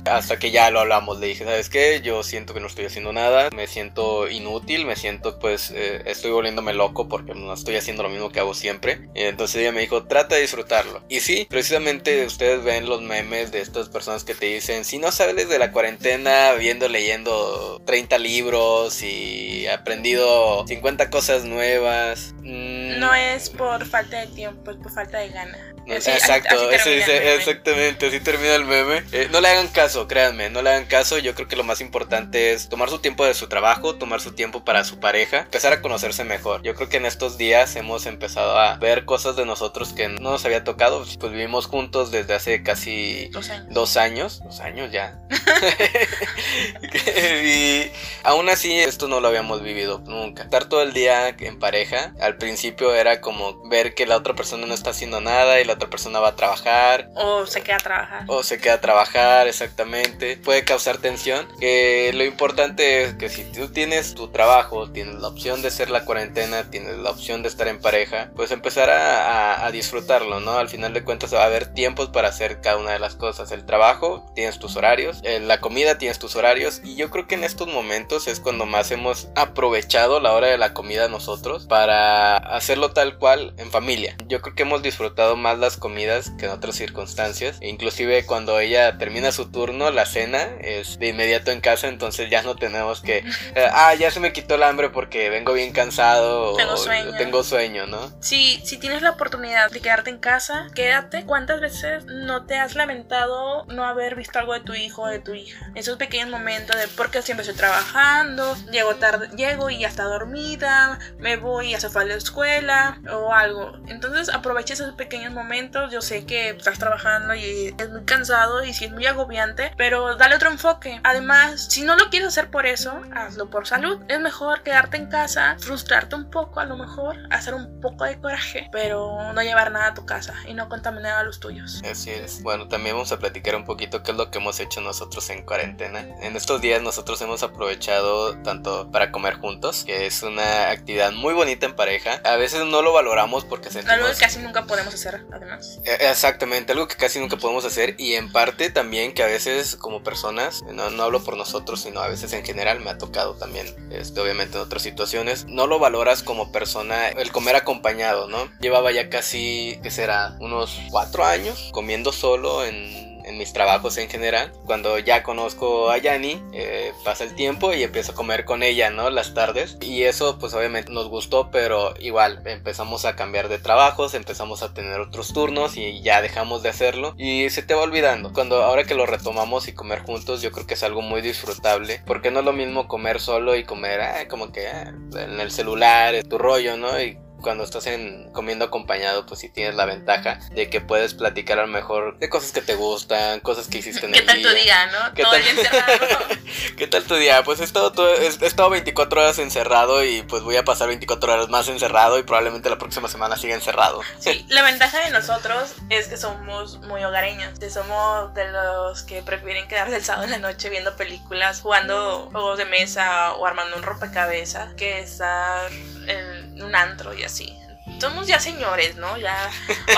hasta 0.06 0.40
que 0.40 0.52
ya 0.52 0.70
lo 0.72 0.80
hablamos. 0.80 1.20
Le 1.20 1.28
dije, 1.28 1.44
¿sabes 1.44 1.70
qué? 1.70 2.02
Yo 2.04 2.24
siento 2.24 2.54
que 2.54 2.60
no 2.60 2.68
estoy 2.68 2.86
haciendo 2.86 3.14
nada, 3.14 3.50
me 3.56 3.68
siento 3.68 4.30
inútil, 4.30 4.86
me 4.86 4.96
siento 4.96 5.40
pues 5.40 5.72
eh, 5.76 6.02
estoy 6.06 6.32
volviéndome 6.32 6.74
loco 6.74 7.08
porque 7.08 7.34
no 7.36 7.54
estoy 7.54 7.76
haciendo 7.76 8.04
lo 8.04 8.10
mismo 8.10 8.32
que 8.32 8.40
hago 8.40 8.54
siempre. 8.54 9.10
Y 9.14 9.22
entonces 9.24 9.62
ella 9.62 9.72
me 9.72 9.82
dijo, 9.82 10.06
trata 10.06 10.36
de 10.36 10.42
disfrutarlo. 10.42 11.04
Y 11.10 11.20
sí, 11.20 11.48
precisamente 11.50 12.26
ustedes 12.26 12.64
ven 12.64 12.88
los 12.88 13.02
memes 13.02 13.52
de 13.52 13.62
estas 13.62 13.90
personas 13.90 14.24
que 14.24 14.36
te 14.36 14.48
dicen, 14.48 14.86
si 14.86 14.98
no 14.98 15.12
sales 15.12 15.50
de 15.50 15.60
la 15.60 15.72
cuarentena 15.72 16.54
viendo, 16.54 16.88
leyendo 16.90 17.82
30 17.86 18.18
libros 18.18 19.02
y 19.04 19.68
aprendido 19.68 20.66
50 20.68 21.10
cosas 21.10 21.46
nuevas. 21.46 22.34
Mm, 22.50 23.00
no 23.00 23.14
es 23.14 23.52
por 23.52 23.86
falta 23.86 24.22
de 24.22 24.28
tiempo, 24.28 24.72
es 24.72 24.78
por 24.78 24.92
falta 24.92 25.20
de 25.20 25.30
ganas. 25.30 25.60
Exacto, 25.86 26.72
eso 26.72 26.90
dice, 26.90 27.36
exactamente, 27.36 28.08
así 28.08 28.20
termina 28.20 28.56
el 28.56 28.66
meme. 28.66 29.04
Eh, 29.12 29.28
no 29.32 29.42
le 29.42 29.48
hagan 29.48 29.68
caso, 29.68 30.08
créanme, 30.08 30.50
no 30.50 30.62
le 30.62 30.70
hagan 30.70 30.86
caso. 30.86 31.18
Yo 31.18 31.34
creo 31.34 31.48
que 31.48 31.56
lo 31.56 31.64
más 31.64 31.82
importante 31.82 32.52
es 32.52 32.70
tomar 32.70 32.90
su 32.90 33.00
tiempo 33.00 33.26
de 33.26 33.34
su 33.34 33.48
trabajo, 33.48 33.96
tomar 33.96 34.22
su 34.22 34.34
tiempo 34.34 34.64
para 34.64 34.84
su 34.84 35.00
pareja, 35.00 35.42
empezar 35.42 35.74
a 35.74 35.82
conocerse 35.82 36.24
mejor. 36.24 36.62
Yo 36.62 36.76
creo 36.76 36.90
que 36.90 36.98
en 36.98 37.06
estos 37.06 37.38
días 37.38 37.76
hemos 37.76 38.06
empezado 38.06 38.58
a 38.58 38.78
ver 38.78 39.06
cosas 39.06 39.36
de 39.36 39.46
nosotros 39.46 39.94
que 39.94 40.10
no 40.10 40.32
nos 40.32 40.46
había 40.46 40.64
tocado. 40.64 41.06
Pues 41.20 41.32
vivimos 41.32 41.68
juntos 41.68 42.12
desde 42.12 42.36
hace 42.36 42.64
casi 42.64 43.30
Dos 43.30 43.50
años. 43.50 43.74
dos 43.74 43.98
años, 43.98 44.42
dos 44.44 44.60
años 44.60 44.92
ya. 44.92 45.20
y 47.44 47.92
aún 48.24 48.50
así 48.50 48.74
esto 48.74 49.08
no 49.08 49.20
lo 49.20 49.28
habíamos 49.28 49.64
vivido 49.64 50.02
nunca. 50.06 50.44
Estar 50.44 50.66
todo 50.66 50.82
el 50.82 50.94
día 50.94 51.30
en 51.30 51.60
pareja, 51.60 52.14
al 52.20 52.38
principio 52.40 52.96
era 52.96 53.22
como 53.22 53.62
ver 53.70 53.94
que 53.94 54.08
la 54.08 54.18
otra 54.18 54.34
persona 54.34 54.66
no 54.66 54.74
está 54.74 54.90
haciendo 54.90 55.22
nada 55.22 55.62
y 55.62 55.66
la 55.66 55.74
otra 55.74 55.90
persona 55.90 56.20
va 56.20 56.30
a 56.30 56.36
trabajar 56.36 57.10
O 57.16 57.46
se 57.46 57.62
queda 57.62 57.76
a 57.76 57.80
trabajar. 57.80 58.24
o 58.28 58.42
se 58.44 58.60
queda 58.60 58.74
a 58.76 58.82
trabajar 58.82 59.48
exactamente. 59.48 60.38
Puede 60.38 60.64
causar 60.66 60.98
tensión. 60.98 61.48
Que 61.60 62.12
lo 62.16 62.24
importante 62.24 63.04
es 63.04 63.14
que 63.16 63.30
si 63.30 63.44
tú 63.44 63.68
tienes 63.72 64.16
tu 64.16 64.30
trabajo, 64.30 64.90
tienes 64.92 65.16
la 65.16 65.28
opción 65.28 65.62
de 65.62 65.68
hacer 65.68 65.90
la 65.92 66.06
cuarentena, 66.06 66.72
tienes 66.72 66.98
la 66.98 67.12
opción 67.12 67.44
de 67.44 67.50
estar 67.50 67.68
en 67.68 67.80
pareja, 67.82 68.32
pues 68.36 68.50
empezar 68.52 68.90
a, 68.90 69.54
a- 69.54 69.66
a 69.68 69.72
disfrutarlo, 69.72 70.40
¿no? 70.40 70.54
Al 70.58 70.70
final 70.70 70.94
de 70.94 71.04
cuentas 71.04 71.34
va 71.34 71.44
a 71.44 71.46
haber 71.46 71.74
tiempos 71.74 72.10
para 72.10 72.30
hacer 72.30 72.62
cada 72.62 72.78
una 72.78 72.92
de 72.92 73.00
las 73.00 73.16
cosas. 73.16 73.52
El 73.52 73.66
trabajo, 73.66 74.26
tienes 74.36 74.58
tus 74.60 74.76
horarios. 74.78 75.20
eh, 75.24 75.40
la 75.42 75.60
comida, 75.60 75.98
tienes 75.98 76.18
tus 76.20 76.36
horarios. 76.36 76.82
Y 76.84 76.96
yo 76.96 77.10
creo 77.10 77.28
que 77.28 77.36
en 77.36 77.44
estos 77.44 77.68
momentos 77.68 78.28
es 78.28 78.40
cuando 78.40 78.66
más 78.66 78.92
hemos 78.92 79.28
aprovechado 79.36 80.20
la 80.22 80.32
hora 80.34 80.48
de 80.48 80.58
la 80.58 80.74
comida 80.74 81.08
nosotros 81.10 81.66
para 81.68 82.29
hacerlo 82.38 82.92
tal 82.92 83.18
cual 83.18 83.54
en 83.58 83.72
familia. 83.72 84.16
Yo 84.28 84.42
creo 84.42 84.56
que 84.56 84.64
hemos 84.64 84.82
disfrutado 84.82 85.36
más 85.36 85.60
las 85.60 85.78
comidas 85.78 86.32
que 86.38 86.46
en 86.46 86.52
otras 86.52 86.76
circunstancias. 86.76 87.58
Inclusive 87.62 88.26
cuando 88.26 88.60
ella 88.60 88.98
termina 88.98 89.32
su 89.32 89.52
turno, 89.52 89.92
la 89.92 90.06
cena 90.06 90.48
es 90.62 91.00
de 91.00 91.10
inmediato 91.10 91.52
en 91.52 91.62
casa, 91.62 91.88
entonces 91.88 92.30
ya 92.30 92.42
no 92.42 92.56
tenemos 92.56 93.02
que, 93.02 93.20
eh, 93.20 93.68
ah, 93.74 93.94
ya 93.96 94.12
se 94.12 94.20
me 94.20 94.34
quitó 94.34 94.56
el 94.56 94.64
hambre 94.64 94.90
porque 94.90 95.30
vengo 95.30 95.54
bien 95.54 95.72
cansado 95.72 96.56
Tengo 96.56 96.74
o 96.74 96.78
sueño. 96.78 97.18
tengo 97.18 97.44
sueño, 97.44 97.88
¿no? 97.88 98.12
Si, 98.22 98.62
si 98.66 98.78
tienes 98.78 99.02
la 99.02 99.12
oportunidad 99.12 99.70
de 99.72 99.80
quedarte 99.80 100.10
en 100.10 100.20
casa, 100.20 100.68
quédate. 100.76 101.26
¿Cuántas 101.26 101.62
veces 101.62 102.06
no 102.06 102.46
te 102.46 102.58
has 102.58 102.76
lamentado 102.76 103.66
no 103.66 103.86
haber 103.86 104.16
visto 104.16 104.40
algo 104.40 104.54
de 104.54 104.62
tu 104.62 104.74
hijo 104.74 105.04
o 105.04 105.08
de 105.08 105.20
tu 105.20 105.34
hija? 105.34 105.72
Esos 105.76 105.98
pequeños 105.98 106.30
momentos 106.30 106.76
de 106.76 106.88
porque 106.88 107.22
siempre 107.22 107.44
estoy 107.46 107.58
trabajando, 107.58 108.56
llego 108.72 108.96
tarde, 108.96 109.30
llego 109.36 109.70
y 109.70 109.80
ya 109.80 109.88
está 109.88 110.04
dormida, 110.04 111.00
me 111.18 111.38
voy 111.38 111.74
a 111.74 111.80
la 112.10 112.16
escuela 112.16 113.00
o 113.12 113.34
algo. 113.34 113.74
Entonces 113.88 114.30
aprovecha 114.30 114.74
esos 114.74 114.94
pequeños 114.96 115.34
momentos. 115.34 115.92
Yo 115.92 116.02
sé 116.02 116.26
que 116.26 116.50
estás 116.50 116.80
trabajando 116.80 117.36
y 117.36 117.74
es 117.78 117.90
muy 117.90 118.04
cansado 118.04 118.64
y 118.64 118.74
sí 118.74 118.86
es 118.86 118.92
muy 118.92 119.06
agobiante, 119.06 119.72
pero 119.78 120.16
dale 120.16 120.36
otro 120.36 120.50
enfoque. 120.50 121.00
Además, 121.04 121.68
si 121.70 121.84
no 121.84 121.96
lo 121.96 122.10
quieres 122.10 122.30
hacer 122.30 122.50
por 122.50 122.66
eso, 122.66 123.02
hazlo 123.14 123.50
por 123.50 123.68
salud. 123.68 124.02
Es 124.08 124.20
mejor 124.20 124.64
quedarte 124.64 124.98
en 124.98 125.08
casa, 125.08 125.56
frustrarte 125.60 126.16
un 126.16 126.30
poco 126.30 126.60
a 126.60 126.66
lo 126.66 126.78
mejor, 126.78 127.18
hacer 127.30 127.54
un 127.54 127.80
poco 127.80 128.04
de 128.06 128.20
coraje, 128.20 128.70
pero 128.72 129.32
no 129.34 129.42
llevar 129.42 129.72
nada 129.72 129.88
a 129.88 129.94
tu 129.94 130.06
casa 130.06 130.34
y 130.48 130.54
no 130.54 130.68
contaminar 130.68 131.18
a 131.18 131.24
los 131.24 131.40
tuyos. 131.40 131.82
Así 131.90 132.10
es. 132.10 132.42
Bueno, 132.42 132.68
también 132.68 132.96
vamos 132.96 133.12
a 133.12 133.20
platicar 133.20 133.56
un 133.56 133.66
poquito 133.66 134.04
qué 134.04 134.12
es 134.12 134.18
lo 134.18 134.32
que 134.32 134.40
hemos 134.40 134.60
hecho 134.60 134.82
nosotros 134.82 135.30
en 135.30 135.46
cuarentena. 135.46 136.00
En 136.22 136.36
estos 136.36 136.62
días 136.62 136.82
nosotros 136.82 137.22
hemos 137.22 137.44
aprovechado 137.44 138.38
tanto 138.42 138.90
para 138.92 139.12
comer 139.12 139.36
juntos, 139.36 139.84
que 139.86 140.06
es 140.06 140.24
una 140.24 140.72
actividad 140.72 141.12
muy 141.12 141.34
bonita 141.34 141.66
en 141.66 141.76
pareja. 141.76 141.99
A 142.08 142.36
veces 142.38 142.66
no 142.66 142.82
lo 142.82 142.94
valoramos 142.94 143.46
porque 143.46 143.68
Algo 143.70 143.82
sentimos... 143.82 144.12
que 144.12 144.20
casi 144.20 144.40
nunca 144.40 144.66
podemos 144.66 144.94
hacer, 144.94 145.26
además. 145.32 145.80
Eh, 145.86 145.98
Exactamente, 146.10 146.72
algo 146.72 146.88
que 146.88 146.96
casi 146.96 147.20
nunca 147.20 147.38
podemos 147.38 147.66
hacer 147.66 147.96
y 147.98 148.14
en 148.16 148.32
parte 148.32 148.70
también 148.70 149.14
que 149.14 149.24
a 149.24 149.28
veces 149.28 149.76
como 149.76 150.04
personas, 150.04 150.64
no, 150.64 150.90
no 150.90 151.04
hablo 151.04 151.24
por 151.24 151.38
nosotros, 151.38 151.82
sino 151.82 152.02
a 152.02 152.08
veces 152.08 152.34
en 152.34 152.44
general 152.46 152.80
me 152.80 152.90
ha 152.90 152.98
tocado 152.98 153.36
también, 153.36 153.68
este, 153.92 154.20
obviamente 154.20 154.58
en 154.58 154.64
otras 154.64 154.82
situaciones, 154.82 155.46
no 155.46 155.68
lo 155.68 155.80
valoras 155.80 156.24
como 156.24 156.52
persona 156.52 157.10
el 157.10 157.32
comer 157.32 157.56
acompañado, 157.56 158.28
¿no? 158.28 158.50
Llevaba 158.60 158.92
ya 158.92 159.10
casi, 159.10 159.80
¿qué 159.84 159.92
será? 159.92 160.36
Unos 160.40 160.80
cuatro 160.90 161.26
años 161.26 161.70
comiendo 161.74 162.12
solo 162.12 162.66
en 162.66 163.09
en 163.30 163.38
mis 163.38 163.54
trabajos 163.54 163.98
en 163.98 164.10
general. 164.10 164.52
Cuando 164.66 164.98
ya 165.00 165.24
conozco 165.24 165.90
a 165.92 165.98
Yani, 165.98 166.42
eh, 166.52 166.92
pasa 167.06 167.24
el 167.24 167.36
tiempo 167.36 167.74
y 167.74 167.84
empiezo 167.84 168.12
a 168.12 168.16
comer 168.16 168.44
con 168.44 168.64
ella, 168.64 168.90
¿no? 168.90 169.10
Las 169.10 169.34
tardes. 169.34 169.78
Y 169.82 170.04
eso 170.04 170.38
pues 170.40 170.54
obviamente 170.54 170.92
nos 170.92 171.08
gustó, 171.08 171.52
pero 171.52 171.94
igual 172.00 172.42
empezamos 172.46 173.06
a 173.06 173.16
cambiar 173.16 173.48
de 173.48 173.60
trabajos, 173.60 174.14
empezamos 174.16 174.64
a 174.64 174.74
tener 174.74 175.00
otros 175.00 175.32
turnos 175.32 175.78
y 175.78 176.02
ya 176.02 176.22
dejamos 176.22 176.64
de 176.64 176.70
hacerlo. 176.70 177.14
Y 177.18 177.50
se 177.52 177.62
te 177.62 177.76
va 177.76 177.84
olvidando. 177.84 178.34
Cuando 178.34 178.64
ahora 178.64 178.84
que 178.84 178.96
lo 178.96 179.06
retomamos 179.06 179.68
y 179.68 179.74
comer 179.74 180.00
juntos, 180.00 180.42
yo 180.42 180.52
creo 180.52 180.66
que 180.66 180.74
es 180.74 180.84
algo 180.84 181.02
muy 181.02 181.22
disfrutable. 181.22 182.02
Porque 182.06 182.32
no 182.32 182.40
es 182.40 182.46
lo 182.46 182.54
mismo 182.54 182.88
comer 182.88 183.20
solo 183.20 183.56
y 183.56 183.64
comer 183.64 184.02
ah, 184.02 184.28
como 184.28 184.52
que 184.52 184.68
ah, 184.68 184.92
en 185.16 185.40
el 185.40 185.52
celular, 185.52 186.16
es 186.16 186.28
tu 186.28 186.38
rollo, 186.38 186.78
¿no? 186.78 187.00
Y 187.00 187.18
cuando 187.42 187.64
estás 187.64 187.88
en, 187.88 188.32
comiendo 188.32 188.66
acompañado, 188.66 189.26
pues 189.26 189.40
sí 189.42 189.50
tienes 189.50 189.76
la 189.76 189.86
ventaja 189.86 190.40
de 190.52 190.70
que 190.70 190.82
puedes 190.82 191.14
platicar 191.14 191.60
a 191.60 191.64
lo 191.64 191.68
mejor 191.68 192.18
de 192.20 192.30
cosas 192.30 192.52
que 192.52 192.62
te 192.62 192.76
gustan, 192.76 193.40
cosas 193.42 193.68
que 193.68 193.80
hiciste 193.80 194.06
en 194.06 194.12
¿Qué 194.14 194.20
el 194.20 194.26
tal 194.26 194.42
tu 194.42 194.50
día, 194.50 194.88
no? 194.88 195.14
¿Qué 195.14 195.24
Todo 195.24 195.32
tal? 195.34 195.42
el 195.42 195.56
día 195.56 195.64
encerrado. 195.64 196.18
¿Qué 196.78 196.88
tal 196.88 197.04
tu 197.04 197.16
día? 197.16 197.44
Pues 197.44 197.60
he 197.60 197.64
estado, 197.64 197.92
todo- 197.92 198.14
he, 198.16 198.28
he 198.28 198.46
estado 198.46 198.70
24 198.70 199.22
horas 199.22 199.40
encerrado 199.40 200.04
y 200.04 200.22
pues 200.24 200.44
voy 200.44 200.58
a 200.58 200.64
pasar 200.64 200.88
24 200.88 201.34
horas 201.34 201.50
más 201.50 201.68
encerrado 201.68 202.18
y 202.20 202.24
probablemente 202.24 202.70
la 202.70 202.78
próxima 202.78 203.08
semana 203.08 203.38
siga 203.38 203.56
encerrado. 203.56 204.02
Sí, 204.20 204.46
la 204.50 204.64
ventaja 204.64 205.00
de 205.06 205.12
nosotros 205.12 205.74
es 205.90 206.08
que 206.08 206.18
somos 206.18 206.80
muy 206.82 207.04
hogareños. 207.04 207.54
Somos 207.72 208.34
de 208.34 208.52
los 208.52 209.04
que 209.04 209.22
prefieren 209.22 209.68
quedarse 209.68 209.96
el 209.96 210.04
sábado 210.04 210.26
en 210.26 210.32
la 210.32 210.38
noche 210.40 210.70
viendo 210.70 210.96
películas, 210.96 211.62
jugando 211.62 212.28
juegos 212.32 212.58
de 212.58 212.66
mesa 212.66 213.34
o 213.34 213.46
armando 213.46 213.78
un 213.78 213.84
rompecabezas 213.84 214.74
que 214.74 215.00
estar 215.00 215.70
en 216.08 216.39
un 216.64 216.76
antro 216.76 217.14
y 217.14 217.24
así. 217.24 217.58
Somos 218.00 218.28
ya 218.28 218.40
señores, 218.40 218.96
¿no? 218.96 219.18
Ya, 219.18 219.50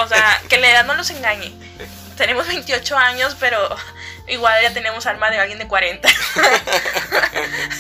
o 0.01 0.07
sea, 0.07 0.41
que 0.49 0.57
la 0.57 0.71
edad 0.71 0.85
no 0.85 0.95
nos 0.95 1.09
engañe. 1.09 1.53
Tenemos 2.17 2.47
28 2.47 2.97
años, 2.97 3.35
pero 3.39 3.75
igual 4.31 4.61
ya 4.63 4.73
tenemos 4.73 5.05
alma 5.05 5.29
de 5.29 5.37
alguien 5.37 5.59
de 5.59 5.67
40. 5.67 6.09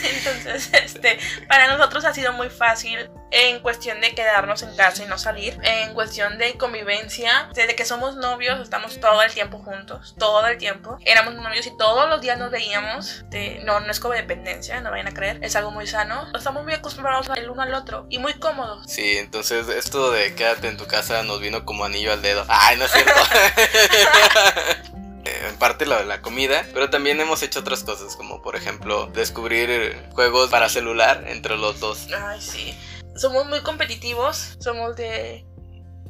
Entonces, 0.03 0.69
este, 0.73 1.17
para 1.47 1.67
nosotros 1.67 2.05
ha 2.05 2.13
sido 2.13 2.33
muy 2.33 2.49
fácil 2.49 3.09
en 3.31 3.59
cuestión 3.59 4.01
de 4.01 4.13
quedarnos 4.13 4.61
en 4.61 4.75
casa 4.75 5.03
y 5.03 5.07
no 5.07 5.17
salir, 5.17 5.57
en 5.63 5.93
cuestión 5.93 6.37
de 6.37 6.57
convivencia, 6.57 7.49
desde 7.53 7.75
que 7.75 7.85
somos 7.85 8.17
novios 8.17 8.59
estamos 8.59 8.99
todo 8.99 9.21
el 9.21 9.31
tiempo 9.33 9.59
juntos, 9.59 10.15
todo 10.19 10.45
el 10.47 10.57
tiempo. 10.57 10.97
Éramos 11.05 11.35
novios 11.35 11.65
y 11.65 11.77
todos 11.77 12.09
los 12.09 12.21
días 12.21 12.37
nos 12.37 12.51
veíamos. 12.51 13.23
De, 13.29 13.61
no, 13.63 13.79
no 13.79 13.89
es 13.89 13.99
codependencia, 13.99 14.81
no 14.81 14.91
vayan 14.91 15.07
a 15.07 15.13
creer, 15.13 15.39
es 15.41 15.55
algo 15.55 15.71
muy 15.71 15.87
sano. 15.87 16.27
Estamos 16.35 16.63
muy 16.63 16.73
acostumbrados 16.73 17.29
el 17.35 17.49
uno 17.49 17.61
al 17.61 17.73
otro 17.73 18.05
y 18.09 18.19
muy 18.19 18.33
cómodos. 18.33 18.85
Sí, 18.87 19.17
entonces 19.17 19.69
esto 19.69 20.11
de 20.11 20.35
quédate 20.35 20.67
en 20.67 20.77
tu 20.77 20.85
casa 20.87 21.23
nos 21.23 21.39
vino 21.39 21.65
como 21.65 21.85
anillo 21.85 22.11
al 22.11 22.21
dedo. 22.21 22.45
Ay, 22.49 22.77
no 22.77 22.85
es 22.85 22.91
cierto. 22.91 23.21
En 25.47 25.57
parte 25.57 25.85
la, 25.85 26.03
la 26.03 26.21
comida, 26.21 26.65
pero 26.73 26.89
también 26.89 27.19
hemos 27.19 27.41
hecho 27.43 27.59
otras 27.61 27.83
cosas, 27.83 28.15
como 28.15 28.41
por 28.41 28.55
ejemplo 28.55 29.07
descubrir 29.07 29.69
eh, 29.69 30.09
juegos 30.13 30.49
para 30.49 30.69
celular 30.69 31.23
entre 31.27 31.57
los 31.57 31.79
dos. 31.79 32.07
Ay, 32.15 32.41
sí. 32.41 32.77
Somos 33.15 33.45
muy 33.47 33.61
competitivos, 33.61 34.57
somos 34.59 34.95
de... 34.95 35.45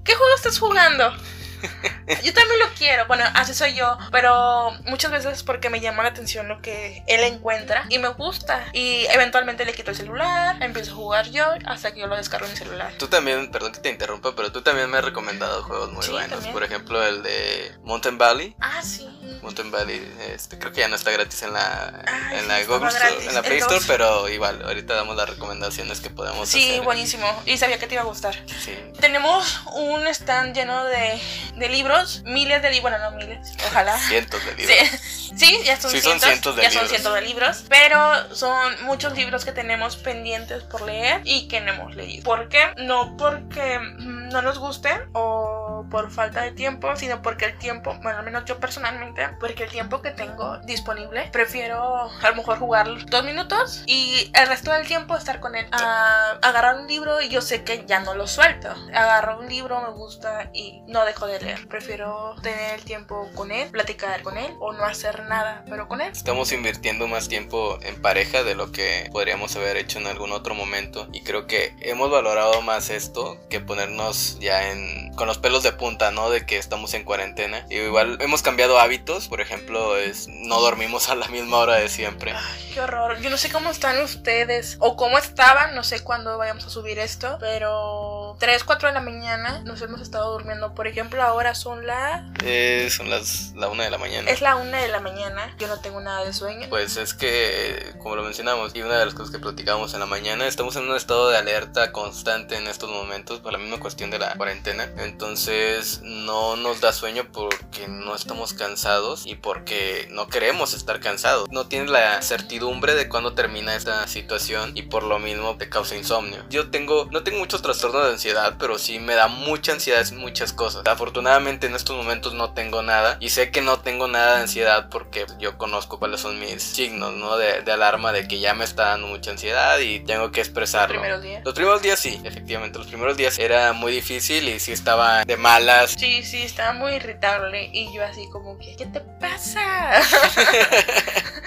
¿Qué 0.03 0.15
juego 0.15 0.35
estás 0.35 0.59
jugando? 0.59 1.13
Yo 2.23 2.33
también 2.33 2.59
lo 2.59 2.67
quiero, 2.77 3.05
bueno, 3.07 3.23
así 3.35 3.53
soy 3.53 3.73
yo, 3.73 3.97
pero 4.11 4.71
muchas 4.85 5.11
veces 5.11 5.43
porque 5.43 5.69
me 5.69 5.79
llama 5.79 6.03
la 6.03 6.09
atención 6.09 6.47
lo 6.49 6.61
que 6.61 7.03
él 7.07 7.21
encuentra 7.21 7.85
y 7.89 7.99
me 7.99 8.09
gusta. 8.09 8.65
Y 8.73 9.05
eventualmente 9.11 9.63
le 9.65 9.73
quito 9.73 9.91
el 9.91 9.97
celular, 9.97 10.61
empiezo 10.61 10.91
a 10.91 10.95
jugar 10.95 11.29
yo 11.29 11.45
hasta 11.65 11.93
que 11.93 12.01
yo 12.01 12.07
lo 12.07 12.17
descargo 12.17 12.45
en 12.47 12.51
mi 12.51 12.57
celular. 12.57 12.91
Tú 12.97 13.07
también, 13.07 13.49
perdón 13.51 13.71
que 13.71 13.79
te 13.79 13.89
interrumpa, 13.89 14.35
pero 14.35 14.51
tú 14.51 14.61
también 14.61 14.89
me 14.89 14.97
has 14.97 15.05
recomendado 15.05 15.63
juegos 15.63 15.91
muy 15.93 16.03
Sí, 16.03 16.11
buenos. 16.11 16.31
también. 16.31 16.53
Por 16.53 16.63
ejemplo, 16.63 17.01
el 17.05 17.23
de 17.23 17.71
Mountain 17.83 18.17
Valley. 18.17 18.55
Ah, 18.59 18.81
sí. 18.83 19.07
Mountain 19.41 19.71
Valley, 19.71 20.13
este, 20.33 20.59
creo 20.59 20.71
que 20.73 20.81
ya 20.81 20.87
no 20.89 20.95
está 20.95 21.11
gratis 21.11 21.41
en 21.43 21.53
la, 21.53 22.03
Ay, 22.05 22.39
en 22.39 22.47
la 22.47 22.59
sí, 22.59 22.65
Google 22.65 22.89
Store, 22.89 23.25
en 23.25 23.33
la 23.33 23.41
Play 23.41 23.57
Store, 23.59 23.79
pero 23.87 24.27
igual, 24.29 24.61
ahorita 24.63 24.93
damos 24.95 25.15
las 25.15 25.29
recomendaciones 25.29 26.01
que 26.01 26.09
podemos 26.09 26.49
Sí, 26.49 26.71
hacer. 26.71 26.81
buenísimo. 26.81 27.41
Y 27.45 27.57
sabía 27.57 27.79
que 27.79 27.87
te 27.87 27.93
iba 27.95 28.03
a 28.03 28.05
gustar. 28.05 28.35
Sí. 28.59 28.77
Tenemos 28.99 29.61
un 29.73 30.05
stand 30.07 30.55
lleno 30.55 30.83
de, 30.85 31.19
de 31.61 31.69
libros, 31.69 32.23
miles 32.25 32.61
de 32.61 32.69
libros, 32.71 32.91
bueno, 32.91 33.11
no 33.11 33.17
miles, 33.17 33.53
ojalá. 33.67 33.97
Cientos 34.09 34.43
de 34.45 34.55
libros. 34.55 34.77
Sí, 34.89 35.37
sí, 35.37 35.59
ya 35.63 35.79
son, 35.79 35.91
Sí, 35.91 36.01
son 36.01 36.19
cientos, 36.19 36.29
cientos 36.29 36.55
de 36.57 36.61
ya 36.63 36.71
son 36.71 36.87
cientos 36.89 37.13
de 37.13 37.21
libros, 37.21 37.63
pero 37.69 38.35
son 38.35 38.85
muchos 38.85 39.13
libros 39.13 39.45
que 39.45 39.53
tenemos 39.53 39.95
pendientes 39.95 40.63
por 40.63 40.81
leer 40.81 41.21
y 41.23 41.47
que 41.47 41.61
no 41.61 41.71
hemos 41.71 41.95
leído. 41.95 42.23
¿Por 42.23 42.49
qué? 42.49 42.73
No 42.77 43.15
porque 43.15 43.79
mm, 43.79 44.29
no 44.29 44.41
nos 44.41 44.57
gusten 44.57 44.99
o 45.13 45.60
por 45.89 46.11
falta 46.11 46.41
de 46.41 46.51
tiempo, 46.51 46.95
sino 46.95 47.21
porque 47.21 47.45
el 47.45 47.57
tiempo, 47.57 47.95
bueno, 48.01 48.19
al 48.19 48.25
menos 48.25 48.45
yo 48.45 48.59
personalmente, 48.59 49.27
porque 49.39 49.63
el 49.63 49.69
tiempo 49.69 50.01
que 50.01 50.11
tengo 50.11 50.57
disponible, 50.59 51.29
prefiero 51.31 52.09
a 52.09 52.29
lo 52.29 52.35
mejor 52.35 52.59
jugar 52.59 52.87
dos 53.05 53.23
minutos 53.23 53.83
y 53.85 54.31
el 54.33 54.47
resto 54.47 54.71
del 54.71 54.87
tiempo 54.87 55.15
estar 55.15 55.39
con 55.39 55.55
él. 55.55 55.67
A 55.71 56.37
agarrar 56.41 56.79
un 56.79 56.87
libro 56.87 57.21
y 57.21 57.29
yo 57.29 57.41
sé 57.41 57.63
que 57.63 57.85
ya 57.85 57.99
no 57.99 58.13
lo 58.13 58.27
suelto. 58.27 58.69
Agarro 58.93 59.39
un 59.39 59.47
libro, 59.47 59.81
me 59.81 59.91
gusta 59.91 60.49
y 60.53 60.81
no 60.87 61.05
dejo 61.05 61.27
de 61.27 61.39
leer. 61.39 61.67
Prefiero 61.67 62.35
tener 62.41 62.75
el 62.75 62.83
tiempo 62.83 63.29
con 63.35 63.51
él, 63.51 63.69
platicar 63.69 64.21
con 64.23 64.37
él 64.37 64.53
o 64.59 64.73
no 64.73 64.83
hacer 64.83 65.23
nada, 65.23 65.63
pero 65.69 65.87
con 65.87 66.01
él. 66.01 66.11
Estamos 66.11 66.51
invirtiendo 66.51 67.07
más 67.07 67.27
tiempo 67.27 67.77
en 67.81 68.01
pareja 68.01 68.43
de 68.43 68.55
lo 68.55 68.71
que 68.71 69.09
podríamos 69.11 69.55
haber 69.55 69.77
hecho 69.77 69.99
en 69.99 70.07
algún 70.07 70.31
otro 70.31 70.55
momento 70.55 71.07
y 71.11 71.23
creo 71.23 71.47
que 71.47 71.75
hemos 71.81 72.09
valorado 72.09 72.61
más 72.61 72.89
esto 72.89 73.37
que 73.49 73.59
ponernos 73.59 74.39
ya 74.39 74.71
en 74.71 75.11
con 75.15 75.27
los 75.27 75.37
pelos 75.37 75.63
de 75.63 75.70
punta, 75.71 76.11
¿no? 76.11 76.29
De 76.29 76.45
que 76.45 76.57
estamos 76.57 76.93
en 76.93 77.03
cuarentena. 77.03 77.65
Y 77.69 77.77
igual 77.77 78.17
hemos 78.21 78.41
cambiado 78.41 78.79
hábitos, 78.79 79.27
por 79.27 79.41
ejemplo, 79.41 79.97
es 79.97 80.27
no 80.27 80.59
dormimos 80.61 81.09
a 81.09 81.15
la 81.15 81.27
misma 81.27 81.57
hora 81.57 81.75
de 81.75 81.89
siempre. 81.89 82.33
Ay, 82.35 82.71
qué 82.73 82.81
horror. 82.81 83.19
Yo 83.19 83.29
no 83.29 83.37
sé 83.37 83.51
cómo 83.51 83.69
están 83.69 84.01
ustedes 84.01 84.77
o 84.79 84.95
cómo 84.95 85.17
estaban, 85.17 85.75
no 85.75 85.83
sé 85.83 86.01
cuándo 86.01 86.37
vayamos 86.37 86.65
a 86.65 86.69
subir 86.69 86.99
esto, 86.99 87.37
pero 87.39 88.20
3, 88.41 88.63
4 88.63 88.87
de 88.87 88.95
la 88.95 89.01
mañana 89.01 89.61
nos 89.65 89.83
hemos 89.83 90.01
estado 90.01 90.31
durmiendo. 90.31 90.73
Por 90.73 90.87
ejemplo, 90.87 91.21
ahora 91.21 91.53
son 91.53 91.85
las... 91.85 92.23
Eh, 92.43 92.89
son 92.89 93.07
las 93.07 93.53
la 93.53 93.69
una 93.69 93.83
de 93.83 93.91
la 93.91 93.99
mañana. 93.99 94.31
Es 94.31 94.41
la 94.41 94.55
una 94.55 94.79
de 94.79 94.87
la 94.87 94.99
mañana. 94.99 95.55
Yo 95.59 95.67
no 95.67 95.79
tengo 95.79 96.01
nada 96.01 96.25
de 96.25 96.33
sueño. 96.33 96.65
Pues 96.67 96.97
es 96.97 97.13
que, 97.13 97.93
como 97.99 98.15
lo 98.15 98.23
mencionamos, 98.23 98.73
y 98.73 98.81
una 98.81 98.97
de 98.97 99.05
las 99.05 99.13
cosas 99.13 99.31
que 99.31 99.37
platicábamos 99.37 99.93
en 99.93 99.99
la 99.99 100.07
mañana, 100.07 100.47
estamos 100.47 100.75
en 100.75 100.89
un 100.89 100.95
estado 100.95 101.29
de 101.29 101.37
alerta 101.37 101.91
constante 101.91 102.55
en 102.55 102.65
estos 102.65 102.89
momentos 102.89 103.41
por 103.41 103.51
la 103.51 103.59
misma 103.59 103.79
cuestión 103.79 104.09
de 104.09 104.17
la 104.17 104.33
cuarentena. 104.33 104.89
Entonces 104.97 106.01
no 106.01 106.55
nos 106.55 106.81
da 106.81 106.93
sueño 106.93 107.27
porque 107.31 107.87
no 107.87 108.15
estamos 108.15 108.53
cansados 108.53 109.27
y 109.27 109.35
porque 109.35 110.07
no 110.09 110.29
queremos 110.29 110.73
estar 110.73 110.99
cansados. 110.99 111.47
No 111.51 111.67
tienes 111.67 111.91
la 111.91 112.19
certidumbre 112.23 112.95
de 112.95 113.07
cuándo 113.07 113.35
termina 113.35 113.75
esta 113.75 114.07
situación 114.07 114.71
y 114.73 114.81
por 114.81 115.03
lo 115.03 115.19
mismo 115.19 115.57
te 115.57 115.69
causa 115.69 115.95
insomnio. 115.95 116.43
Yo 116.49 116.71
tengo, 116.71 117.07
no 117.11 117.21
tengo 117.21 117.37
muchos 117.37 117.61
trastornos 117.61 118.03
de 118.03 118.09
ansiedad, 118.13 118.30
pero 118.57 118.77
sí 118.77 118.99
me 118.99 119.15
da 119.15 119.27
mucha 119.27 119.73
ansiedad 119.73 120.05
muchas 120.11 120.53
cosas. 120.53 120.83
Afortunadamente 120.85 121.67
en 121.67 121.75
estos 121.75 121.95
momentos 121.95 122.33
no 122.33 122.53
tengo 122.53 122.81
nada 122.81 123.17
y 123.19 123.29
sé 123.29 123.51
que 123.51 123.61
no 123.61 123.79
tengo 123.79 124.07
nada 124.07 124.35
de 124.35 124.41
ansiedad 124.43 124.89
porque 124.89 125.25
yo 125.39 125.57
conozco 125.57 125.99
cuáles 125.99 126.21
son 126.21 126.39
mis 126.39 126.61
signos, 126.61 127.13
¿no? 127.13 127.37
De, 127.37 127.61
de 127.61 127.71
alarma 127.71 128.11
de 128.11 128.27
que 128.27 128.39
ya 128.39 128.53
me 128.53 128.63
está 128.63 128.85
dando 128.89 129.07
mucha 129.07 129.31
ansiedad 129.31 129.79
y 129.79 129.99
tengo 130.01 130.31
que 130.31 130.41
expresarlo. 130.41 130.95
Los 130.95 131.01
primeros 131.01 131.23
días. 131.23 131.45
Los 131.45 131.53
primeros 131.53 131.81
días 131.81 131.99
sí, 131.99 132.21
efectivamente. 132.23 132.77
Los 132.77 132.87
primeros 132.87 133.17
días 133.17 133.39
era 133.39 133.73
muy 133.73 133.91
difícil 133.91 134.47
y 134.49 134.59
sí 134.59 134.71
estaba 134.71 135.23
de 135.25 135.37
malas. 135.37 135.95
Sí, 135.97 136.23
sí, 136.23 136.43
estaba 136.43 136.73
muy 136.73 136.93
irritable 136.93 137.69
y 137.73 137.93
yo 137.93 138.03
así 138.03 138.27
como 138.31 138.57
que, 138.57 138.75
¿qué 138.75 138.85
te 138.85 139.01
pasa? 139.19 140.01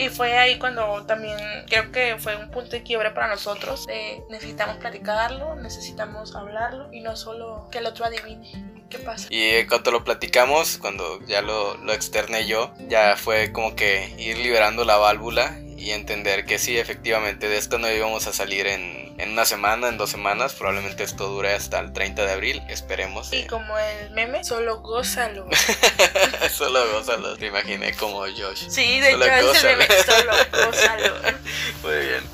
y 0.00 0.08
fue 0.08 0.36
ahí 0.38 0.58
cuando 0.58 1.04
también 1.06 1.38
creo 1.68 1.92
que 1.92 2.16
fue 2.18 2.36
un 2.36 2.50
punto 2.50 2.70
de 2.70 2.82
quiebre 2.82 3.10
para 3.10 3.28
nosotros. 3.28 3.86
De 3.86 4.22
necesitamos 4.30 4.76
platicarlo, 4.78 5.56
necesitamos 5.56 6.34
hablarlo 6.34 6.92
y 6.92 7.00
no 7.00 7.16
solo 7.16 7.68
que 7.70 7.78
el 7.78 7.86
otro 7.86 8.04
adivine. 8.04 8.50
¿Qué 8.88 8.98
pasa? 8.98 9.28
Y 9.30 9.66
cuando 9.66 9.92
lo 9.92 10.02
platicamos, 10.02 10.78
cuando 10.78 11.20
ya 11.26 11.42
lo, 11.42 11.76
lo 11.76 11.92
externé 11.92 12.46
yo, 12.46 12.72
ya 12.88 13.16
fue 13.16 13.52
como 13.52 13.76
que 13.76 14.14
ir 14.18 14.38
liberando 14.38 14.84
la 14.84 14.96
válvula 14.96 15.56
y 15.80 15.92
entender 15.92 16.44
que 16.44 16.58
sí, 16.58 16.78
efectivamente, 16.78 17.48
de 17.48 17.56
esto 17.56 17.78
no 17.78 17.90
íbamos 17.90 18.26
a 18.26 18.34
salir 18.34 18.66
en, 18.66 19.14
en 19.16 19.30
una 19.30 19.46
semana, 19.46 19.88
en 19.88 19.96
dos 19.96 20.10
semanas. 20.10 20.52
Probablemente 20.52 21.04
esto 21.04 21.28
dure 21.28 21.54
hasta 21.54 21.78
el 21.78 21.94
30 21.94 22.26
de 22.26 22.32
abril, 22.32 22.62
esperemos. 22.68 23.32
Y 23.32 23.46
como 23.46 23.78
el 23.78 24.10
meme, 24.10 24.44
solo 24.44 24.82
gózalo. 24.82 25.48
solo 26.52 26.80
gózalo, 26.92 27.34
te 27.38 27.46
imaginé 27.46 27.94
como 27.94 28.20
Josh. 28.20 28.68
Sí, 28.68 29.00
de 29.00 29.12
hecho, 29.12 29.52
ese 29.52 29.66
meme, 29.68 29.86
solo 30.04 30.32
gózalo. 30.66 31.14
Muy 31.82 32.06
bien. 32.06 32.24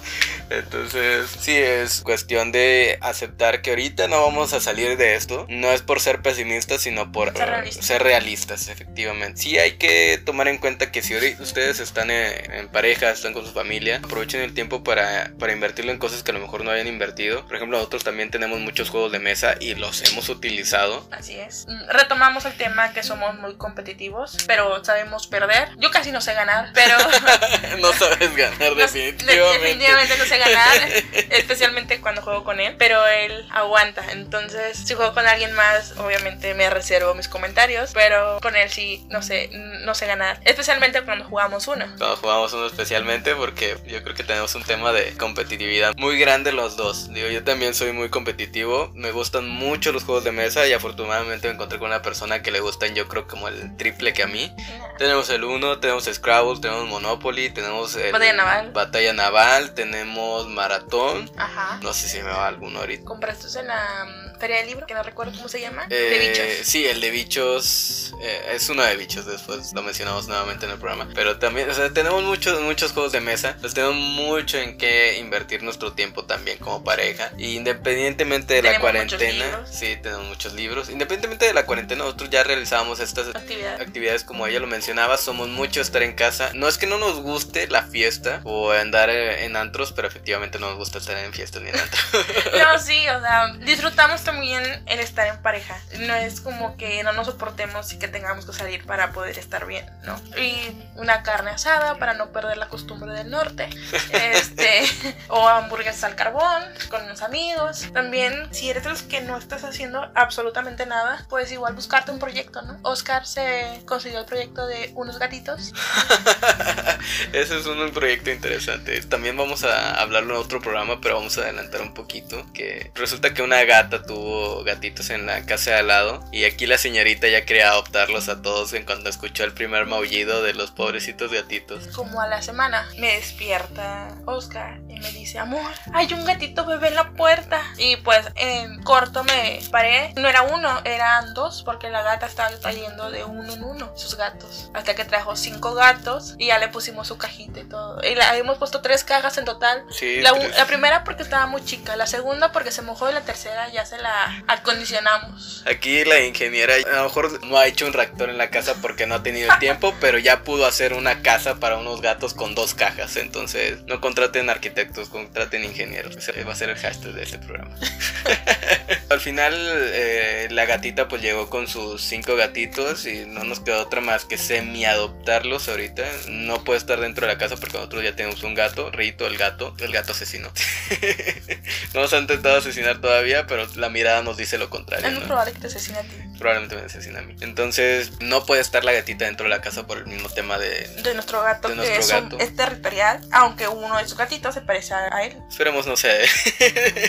Entonces, 0.51 1.29
sí, 1.41 1.57
es 1.57 2.03
cuestión 2.03 2.53
de 2.53 2.99
aceptar 3.01 3.63
que 3.63 3.71
ahorita 3.71 4.09
no 4.09 4.23
vamos 4.23 4.53
a 4.53 4.61
salir 4.61 4.97
de 4.97 5.15
esto. 5.15 5.47
No 5.49 5.73
es 5.73 5.83
por 5.83 6.01
ser 6.01 6.23
pesimistas, 6.23 6.83
sino 6.83 7.13
por 7.13 7.37
ser 7.37 7.49
realistas, 7.49 7.87
ser 7.87 8.03
realistas 8.03 8.69
efectivamente. 8.69 9.41
Sí 9.41 9.59
hay 9.59 9.73
que 9.73 10.21
tomar 10.25 10.49
en 10.49 10.59
cuenta 10.59 10.91
que 10.91 11.03
si 11.03 11.17
ustedes 11.41 11.81
están 11.81 12.11
en, 12.11 12.53
en, 12.53 12.69
pareja, 12.69 13.11
están 13.11 13.33
con 13.33 13.45
su 13.45 13.53
familia, 13.53 14.01
aprovechen 14.03 14.41
el 14.41 14.55
tiempo 14.55 14.85
para, 14.85 15.33
para 15.39 15.53
invertirlo 15.53 15.93
en 15.93 15.99
cosas 15.99 16.23
que 16.23 16.31
a 16.31 16.35
lo 16.35 16.41
mejor 16.41 16.65
no 16.65 16.71
hayan 16.71 16.87
invertido. 16.87 17.47
Por 17.47 17.57
ejemplo, 17.57 17.79
nosotros 17.79 18.05
también 18.05 18.31
tenemos 18.31 18.61
muchos 18.61 18.91
juegos 18.91 19.13
de 19.13 19.19
mesa 19.19 19.57
y 19.61 19.75
los 19.75 20.03
hemos 20.03 20.29
utilizado. 20.29 21.09
Así 21.11 21.39
es. 21.39 21.67
Retomamos 21.89 22.45
el 22.45 22.57
tema 22.57 22.93
que 22.93 23.03
somos 23.03 23.35
muy 23.39 23.57
competitivos, 23.57 24.37
pero 24.47 24.85
sabemos 24.85 25.27
perder. 25.27 25.71
Yo 25.79 25.91
casi 25.91 26.13
no 26.13 26.21
sé 26.21 26.35
ganar, 26.35 26.71
pero... 26.75 26.97
no 27.79 27.93
sabes 27.93 28.35
ganar 28.37 28.75
definitivamente. 28.77 29.59
definitivamente 29.59 30.19
no 30.19 30.25
sé 30.25 30.36
ganar, 30.38 30.88
especialmente 31.31 32.01
cuando 32.01 32.22
juego 32.22 32.44
con 32.44 32.61
él, 32.61 32.77
pero 32.79 33.07
él 33.07 33.46
aguanta. 33.51 34.05
Entonces, 34.12 34.79
si 34.79 34.94
juego 34.94 35.14
con 35.14 35.27
alguien 35.27 35.53
más, 35.53 35.92
obviamente 35.99 36.55
me 36.55 36.70
reservo 36.70 37.14
mis 37.14 37.29
comentarios, 37.29 37.90
pero 37.92 38.38
con 38.40 38.57
él 38.57 38.70
sí, 38.70 39.05
no 39.09 39.22
sé, 39.22 39.51
no 39.53 39.94
sé 39.94 40.07
ganar, 40.07 40.40
especialmente 40.44 41.03
cuando 41.03 41.25
jugamos 41.25 41.68
uno. 41.68 41.87
Cuando 41.99 42.16
jugamos 42.16 42.53
uno 42.53 42.66
especialmente 42.66 43.35
porque 43.35 43.77
yo 43.87 44.03
creo 44.03 44.14
que 44.14 44.25
tenemos 44.25 44.55
un 44.55 44.64
tema 44.64 44.92
de 44.92 45.16
competitividad 45.16 45.94
muy 45.96 46.18
grande 46.18 46.53
los 46.53 46.77
dos. 46.77 47.12
Digo, 47.12 47.29
yo 47.29 47.44
también 47.44 47.75
soy 47.75 47.92
muy 47.92 48.09
competitivo, 48.09 48.90
me 48.94 49.11
gustan 49.11 49.49
mucho 49.49 49.92
los 49.92 50.05
juegos 50.05 50.25
de 50.25 50.33
mesa 50.33 50.66
y 50.66 50.72
afortunadamente 50.72 51.49
me 51.49 51.55
encontré 51.55 51.79
con 51.79 51.88
una 51.88 52.03
persona 52.03 52.42
que 52.42 52.51
le 52.51 52.61
gustan 52.61 52.94
yo 52.94 53.09
creo 53.09 53.27
como 53.27 53.49
el 53.49 53.77
triple 53.77 54.12
que 54.12 54.22
a 54.22 54.27
mí. 54.27 54.53
Tenemos 54.99 55.29
el 55.31 55.44
uno, 55.44 55.79
tenemos 55.79 56.05
Scrabble, 56.05 56.61
tenemos 56.61 56.87
Monopoly, 56.88 57.51
tenemos 57.51 57.96
el 57.96 58.12
Batalla 58.12 58.33
Naval, 58.33 58.70
Batalla 58.72 59.12
Naval 59.12 59.75
tenemos 59.75 60.26
Maratón. 60.49 61.31
Ajá. 61.37 61.79
No 61.83 61.93
sé 61.93 62.09
si 62.09 62.19
me 62.19 62.31
va 62.31 62.47
alguno 62.47 62.81
ahorita. 62.81 63.05
¿Compraste 63.05 63.47
en 63.59 63.67
la 63.67 64.07
um, 64.33 64.39
Feria 64.39 64.59
del 64.59 64.67
Libro? 64.67 64.87
Que 64.87 64.95
no 64.95 65.03
recuerdo 65.03 65.33
cómo 65.37 65.49
se 65.49 65.61
llama. 65.61 65.87
Eh, 65.91 65.95
de 65.95 66.29
bichos. 66.29 66.67
Sí, 66.67 66.87
el 66.87 67.01
de 67.01 67.11
bichos. 67.11 68.15
Eh, 68.21 68.53
es 68.55 68.69
uno 68.69 68.83
de 68.83 68.97
bichos, 68.97 69.27
después 69.27 69.73
lo 69.73 69.83
mencionamos 69.83 70.29
nuevamente 70.29 70.67
en 70.67 70.73
el 70.73 70.79
programa. 70.79 71.09
Pero 71.15 71.39
también, 71.39 71.69
o 71.71 71.75
sea, 71.75 71.93
tenemos 71.93 72.23
muchos, 72.23 72.61
muchos 72.61 72.93
juegos 72.93 73.12
de 73.12 73.21
mesa. 73.21 73.57
Pues 73.61 73.75
tenemos 73.75 73.97
mucho 73.97 74.59
en 74.59 74.79
qué 74.79 75.19
invertir 75.19 75.62
nuestro 75.62 75.93
tiempo 75.93 76.25
también 76.25 76.59
como 76.59 76.83
pareja. 76.85 77.31
Y 77.39 77.57
independientemente 77.57 78.55
de 78.55 78.62
la 78.62 78.81
cuarentena, 78.81 79.67
sí, 79.71 79.97
tenemos 80.03 80.27
muchos 80.27 80.55
libros. 80.55 80.89
Independientemente 80.89 81.47
de 81.47 81.55
la 81.55 81.67
cuarentena, 81.67 82.05
nosotros 82.05 82.31
ya 82.31 82.43
realizábamos 82.43 83.01
estas 83.01 83.29
Actividad. 83.35 83.81
actividades 83.81 84.25
como 84.25 84.47
ella 84.47 84.61
lo 84.61 84.67
mencionaba. 84.67 85.17
Somos 85.17 85.49
mucho 85.49 85.81
estar 85.81 86.03
en 86.03 86.15
casa. 86.15 86.51
No 86.55 86.69
es 86.69 86.79
que 86.79 86.87
no 86.87 86.99
nos 86.99 87.21
guste 87.21 87.69
la 87.69 87.83
fiesta 87.83 88.41
o 88.45 88.71
andar 88.73 89.11
eh, 89.11 89.45
en 89.45 89.57
antros, 89.57 89.93
pero 89.93 90.09
efectivamente 90.17 90.59
no 90.59 90.71
nos 90.71 90.79
gusta 90.79 90.99
estar 90.99 91.17
en 91.19 91.33
fiestas 91.33 91.63
ni 91.63 91.69
en 91.69 91.79
antros. 91.79 92.07
No, 92.57 92.79
sí, 92.79 93.07
o 93.09 93.21
sea, 93.21 93.53
disfrutamos 93.61 94.23
también 94.23 94.65
el 94.87 95.01
estar 95.01 95.27
en 95.27 95.41
pareja. 95.43 95.79
No 96.01 96.15
es 96.15 96.41
como 96.41 96.77
que 96.77 97.03
no 97.05 97.13
nos 97.13 97.27
soportemos 97.27 97.93
y 97.93 97.99
que 97.99 98.09
tengamos 98.09 98.47
que 98.47 98.53
salir 98.53 98.85
para 98.87 99.13
poder 99.13 99.39
estar 99.39 99.67
bien, 99.67 99.87
¿no? 100.05 100.21
Y 100.41 100.77
una 100.97 101.23
carne 101.23 101.51
asada 101.51 101.99
para 101.99 102.15
no 102.15 102.33
perder 102.33 102.57
la 102.57 102.69
costumbre 102.69 103.13
del 103.13 103.31
norte. 103.31 103.69
Este, 104.13 104.85
o 105.29 105.47
hamburguesas 105.49 106.05
al 106.05 106.17
carbón 106.17 106.63
con 106.89 107.05
unos 107.05 107.23
amigos. 107.23 107.87
También, 107.93 108.49
si 108.53 108.71
eres 108.71 108.85
de 108.85 108.91
los 108.91 109.03
que 109.03 109.21
no 109.21 109.37
estás 109.37 109.65
haciendo 109.65 110.11
absolutamente 110.15 110.87
nada, 110.87 111.27
puedes 111.29 111.53
igual 111.53 111.75
buscarte 111.75 112.11
un 112.11 112.19
proyecto, 112.19 112.63
¿no? 112.63 112.79
Oscar 112.83 113.27
se 113.27 113.83
consiguió 113.87 114.21
el 114.21 114.27
proyecto 114.27 114.67
de 114.67 114.93
unos 114.95 115.19
gatitos. 115.19 115.73
Ese 117.33 117.59
es 117.59 117.66
un 117.66 117.90
proyecto 117.90 118.31
interesante. 118.31 119.01
También 119.03 119.37
vamos 119.37 119.64
a 119.64 120.01
hablarlo 120.01 120.35
en 120.35 120.40
otro 120.40 120.61
programa, 120.61 121.01
pero 121.01 121.16
vamos 121.16 121.38
a 121.38 121.42
adelantar 121.42 121.83
un 121.83 121.95
poquito. 121.95 122.47
Que 122.53 122.90
resulta 122.95 123.35
que 123.35 123.42
una 123.42 123.64
gata 123.64 124.03
tuvo 124.03 124.64
gatitos 124.64 125.11
en 125.11 125.27
la 125.27 125.45
casa 125.47 125.73
de 125.73 125.77
al 125.79 125.88
lado. 125.88 126.25
Y 126.33 126.45
aquí 126.45 126.66
la 126.66 126.79
señorita 126.79 127.29
ya 127.29 127.45
quería 127.45 127.71
adoptarlos 127.71 128.29
a 128.29 128.42
todos 128.42 128.73
en 128.73 128.85
cuanto 128.85 129.09
escuchó 129.09 129.45
el 129.45 129.53
primer 129.53 129.87
maullido 129.87 130.42
de 130.42 130.55
los 130.55 130.71
pobrecitos 130.71 131.33
gatitos. 131.33 131.87
Como 131.88 132.21
a 132.21 132.29
la 132.29 132.42
semana 132.42 132.88
me 132.99 133.14
despierta 133.14 134.16
Oscar 134.27 134.81
y 134.97 135.01
me 135.01 135.13
dice, 135.13 135.39
amor, 135.39 135.73
hay 135.93 136.13
un 136.15 136.25
gatito 136.25 136.65
bebé 136.65 136.89
en 136.89 136.95
la 136.95 137.11
puerta. 137.11 137.61
Y 137.77 137.97
pues 137.97 138.27
en 138.37 138.83
corto 138.83 139.25
me 139.25 139.61
paré. 139.71 140.13
No 140.17 140.29
era 140.29 140.43
uno, 140.43 140.81
eran 140.85 141.35
dos, 141.35 141.63
porque 141.63 141.91
la 141.91 142.03
gata 142.03 142.27
estaba 142.27 142.51
trayendo 142.57 143.11
de 143.11 143.25
uno 143.25 143.53
en 143.53 143.63
uno 143.63 143.93
sus 143.97 144.17
gatos. 144.17 144.71
Hasta 144.75 144.95
que 144.95 145.05
trajo 145.05 145.37
cinco 145.37 145.75
gatos 145.75 146.35
y 146.39 146.47
ya 146.47 146.59
le 146.59 146.69
pusimos 146.69 147.09
su 147.09 147.19
cajita 147.19 147.61
y 147.61 147.65
todo. 147.65 148.01
Y 148.03 148.15
la 148.15 148.37
hemos 148.37 148.59
puesto 148.59 148.81
tres 148.81 149.05
cajas 149.05 149.37
en 149.39 149.45
total. 149.45 149.85
Sí, 149.91 150.21
la 150.21 150.67
primera 150.67 151.05
porque 151.05 151.23
estaba 151.23 151.47
muy 151.47 151.65
chica, 151.65 151.97
la 151.97 152.07
segunda 152.07 152.53
porque 152.53 152.71
se 152.71 152.83
mojó 152.83 153.11
y 153.11 153.15
la 153.15 153.21
tercera 153.23 153.69
ya 153.69 153.85
se 153.85 153.99
la 153.99 154.45
acondicionamos. 154.47 155.65
Aquí 155.67 156.05
la 156.05 156.21
ingeniera 156.21 156.75
a 156.75 156.97
lo 156.97 157.05
mejor 157.05 157.45
no 157.45 157.59
ha 157.59 157.67
hecho 157.67 157.87
un 157.87 157.93
reactor 157.93 158.31
en 158.31 158.39
la 158.39 158.51
casa 158.51 158.77
porque 158.81 159.07
no 159.07 159.17
ha 159.17 159.23
tenido 159.23 159.53
el 159.53 159.59
tiempo, 159.59 159.95
pero 160.01 160.19
ya 160.19 160.43
pudo 160.43 160.67
hacer 160.67 160.95
una 160.95 161.23
casa 161.23 161.57
para 161.57 161.79
unos 161.79 162.01
gatos 162.01 162.35
con 162.35 162.55
dos 162.55 162.75
cajas. 162.75 163.17
Entonces, 163.17 163.83
no 163.87 164.01
contraten 164.01 164.51
arquitectos, 164.51 164.96
contraten 165.09 165.65
ingenieros. 165.65 166.17
Ese 166.17 166.43
va 166.45 166.53
a 166.53 166.57
ser 166.57 166.71
el 166.71 166.77
hashtag 166.77 167.13
de 167.13 167.23
este 167.23 167.39
programa. 167.39 167.75
Al 169.09 169.21
final 169.21 169.55
eh, 169.57 170.49
la 170.51 170.65
gatita 170.67 171.07
pues 171.09 171.23
llegó 171.23 171.49
con 171.49 171.69
sus 171.69 172.03
cinco 172.03 172.35
gatitos 172.37 173.07
y 173.07 173.25
no 173.27 173.45
nos 173.45 173.61
quedó 173.61 173.83
otra 173.83 174.01
más 174.01 174.25
que 174.25 174.37
semi 174.39 174.85
adoptarlos 174.85 175.69
ahorita. 175.69 176.03
No 176.29 176.65
puede 176.65 176.79
estar 176.79 176.99
dentro 177.01 177.27
de 177.27 177.33
la 177.33 177.39
casa 177.39 177.57
porque 177.57 177.77
nosotros 177.77 178.03
ya 178.03 178.17
tenemos 178.17 178.43
un 178.43 178.55
gato, 178.55 178.91
Rito 178.91 179.27
el 179.27 179.39
gato, 179.39 179.75
el 179.79 179.93
gato 179.93 180.13
asesino. 180.13 180.51
no 181.95 182.01
nos 182.01 182.13
han 182.13 182.23
intentado 182.23 182.57
asesinar 182.59 183.01
todavía, 183.01 183.47
pero 183.47 183.67
la 183.77 183.89
mirada 183.89 184.23
nos 184.23 184.37
dice 184.37 184.59
lo 184.59 184.71
contrario. 184.71 185.07
Es 185.07 185.15
muy 185.15 185.23
probable 185.25 185.53
que 185.53 185.61
te 185.61 185.67
asesine 185.69 185.99
a 185.99 186.03
ti. 186.03 186.17
Probablemente 186.39 186.77
me 186.77 186.83
asesine 186.83 187.19
a 187.19 187.23
mí. 187.23 187.35
Entonces 187.41 188.13
no 188.21 188.45
puede 188.45 188.61
estar 188.61 188.85
la 188.85 188.93
gatita 188.93 189.25
dentro 189.25 189.45
de 189.45 189.51
la 189.51 189.61
casa 189.63 189.87
por 189.87 189.99
el 189.99 190.07
mismo 190.07 190.29
tema 190.29 190.59
de... 190.59 190.87
De 191.03 191.15
nuestro 191.15 191.43
gato, 191.43 191.69
De 191.69 191.75
que 191.75 191.77
nuestro 191.81 191.99
es, 192.01 192.23
un- 192.23 192.29
gato. 192.29 192.39
es 192.45 192.55
territorial, 192.57 193.21
aunque 193.33 193.69
uno 193.69 193.97
de 193.99 194.05
sus 194.07 194.19
gatitos 194.19 194.53
se 194.55 194.61
parece 194.61 194.76
a 194.91 195.17
a 195.17 195.25
él. 195.25 195.37
Esperemos 195.49 195.87
no 195.87 195.97
sea. 195.97 196.15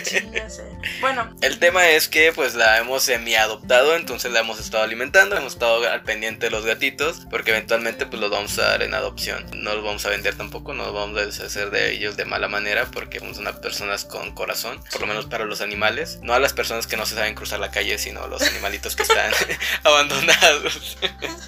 Sí, 0.04 0.26
ya 0.32 0.48
sé. 0.48 0.62
Bueno, 1.00 1.34
El 1.40 1.58
tema 1.58 1.88
es 1.88 2.08
que 2.08 2.32
pues 2.32 2.54
la 2.54 2.78
hemos 2.78 3.02
semi 3.02 3.34
adoptado, 3.34 3.96
entonces 3.96 4.32
la 4.32 4.40
hemos 4.40 4.58
estado 4.58 4.84
alimentando, 4.84 5.36
hemos 5.36 5.54
estado 5.54 5.88
al 5.88 6.02
pendiente 6.02 6.46
de 6.46 6.50
los 6.50 6.64
gatitos, 6.64 7.26
porque 7.30 7.50
eventualmente 7.50 8.06
pues 8.06 8.20
los 8.20 8.30
vamos 8.30 8.58
a 8.58 8.62
dar 8.62 8.82
en 8.82 8.94
adopción. 8.94 9.44
No 9.54 9.74
los 9.74 9.84
vamos 9.84 10.04
a 10.06 10.10
vender 10.10 10.34
tampoco, 10.34 10.74
no 10.74 10.84
los 10.84 10.94
vamos 10.94 11.18
a 11.18 11.26
deshacer 11.26 11.70
de 11.70 11.92
ellos 11.92 12.16
de 12.16 12.24
mala 12.24 12.48
manera, 12.48 12.86
porque 12.86 13.18
somos 13.18 13.38
unas 13.38 13.56
personas 13.56 14.04
con 14.04 14.34
corazón, 14.34 14.80
por 14.90 15.02
lo 15.02 15.06
menos 15.06 15.26
para 15.26 15.44
los 15.44 15.60
animales. 15.60 16.18
No 16.22 16.34
a 16.34 16.40
las 16.40 16.52
personas 16.52 16.86
que 16.86 16.96
no 16.96 17.06
se 17.06 17.14
saben 17.14 17.34
cruzar 17.34 17.60
la 17.60 17.70
calle, 17.70 17.98
sino 17.98 18.22
a 18.22 18.28
los 18.28 18.42
animalitos 18.42 18.96
que 18.96 19.02
están 19.02 19.32
abandonados. 19.84 20.98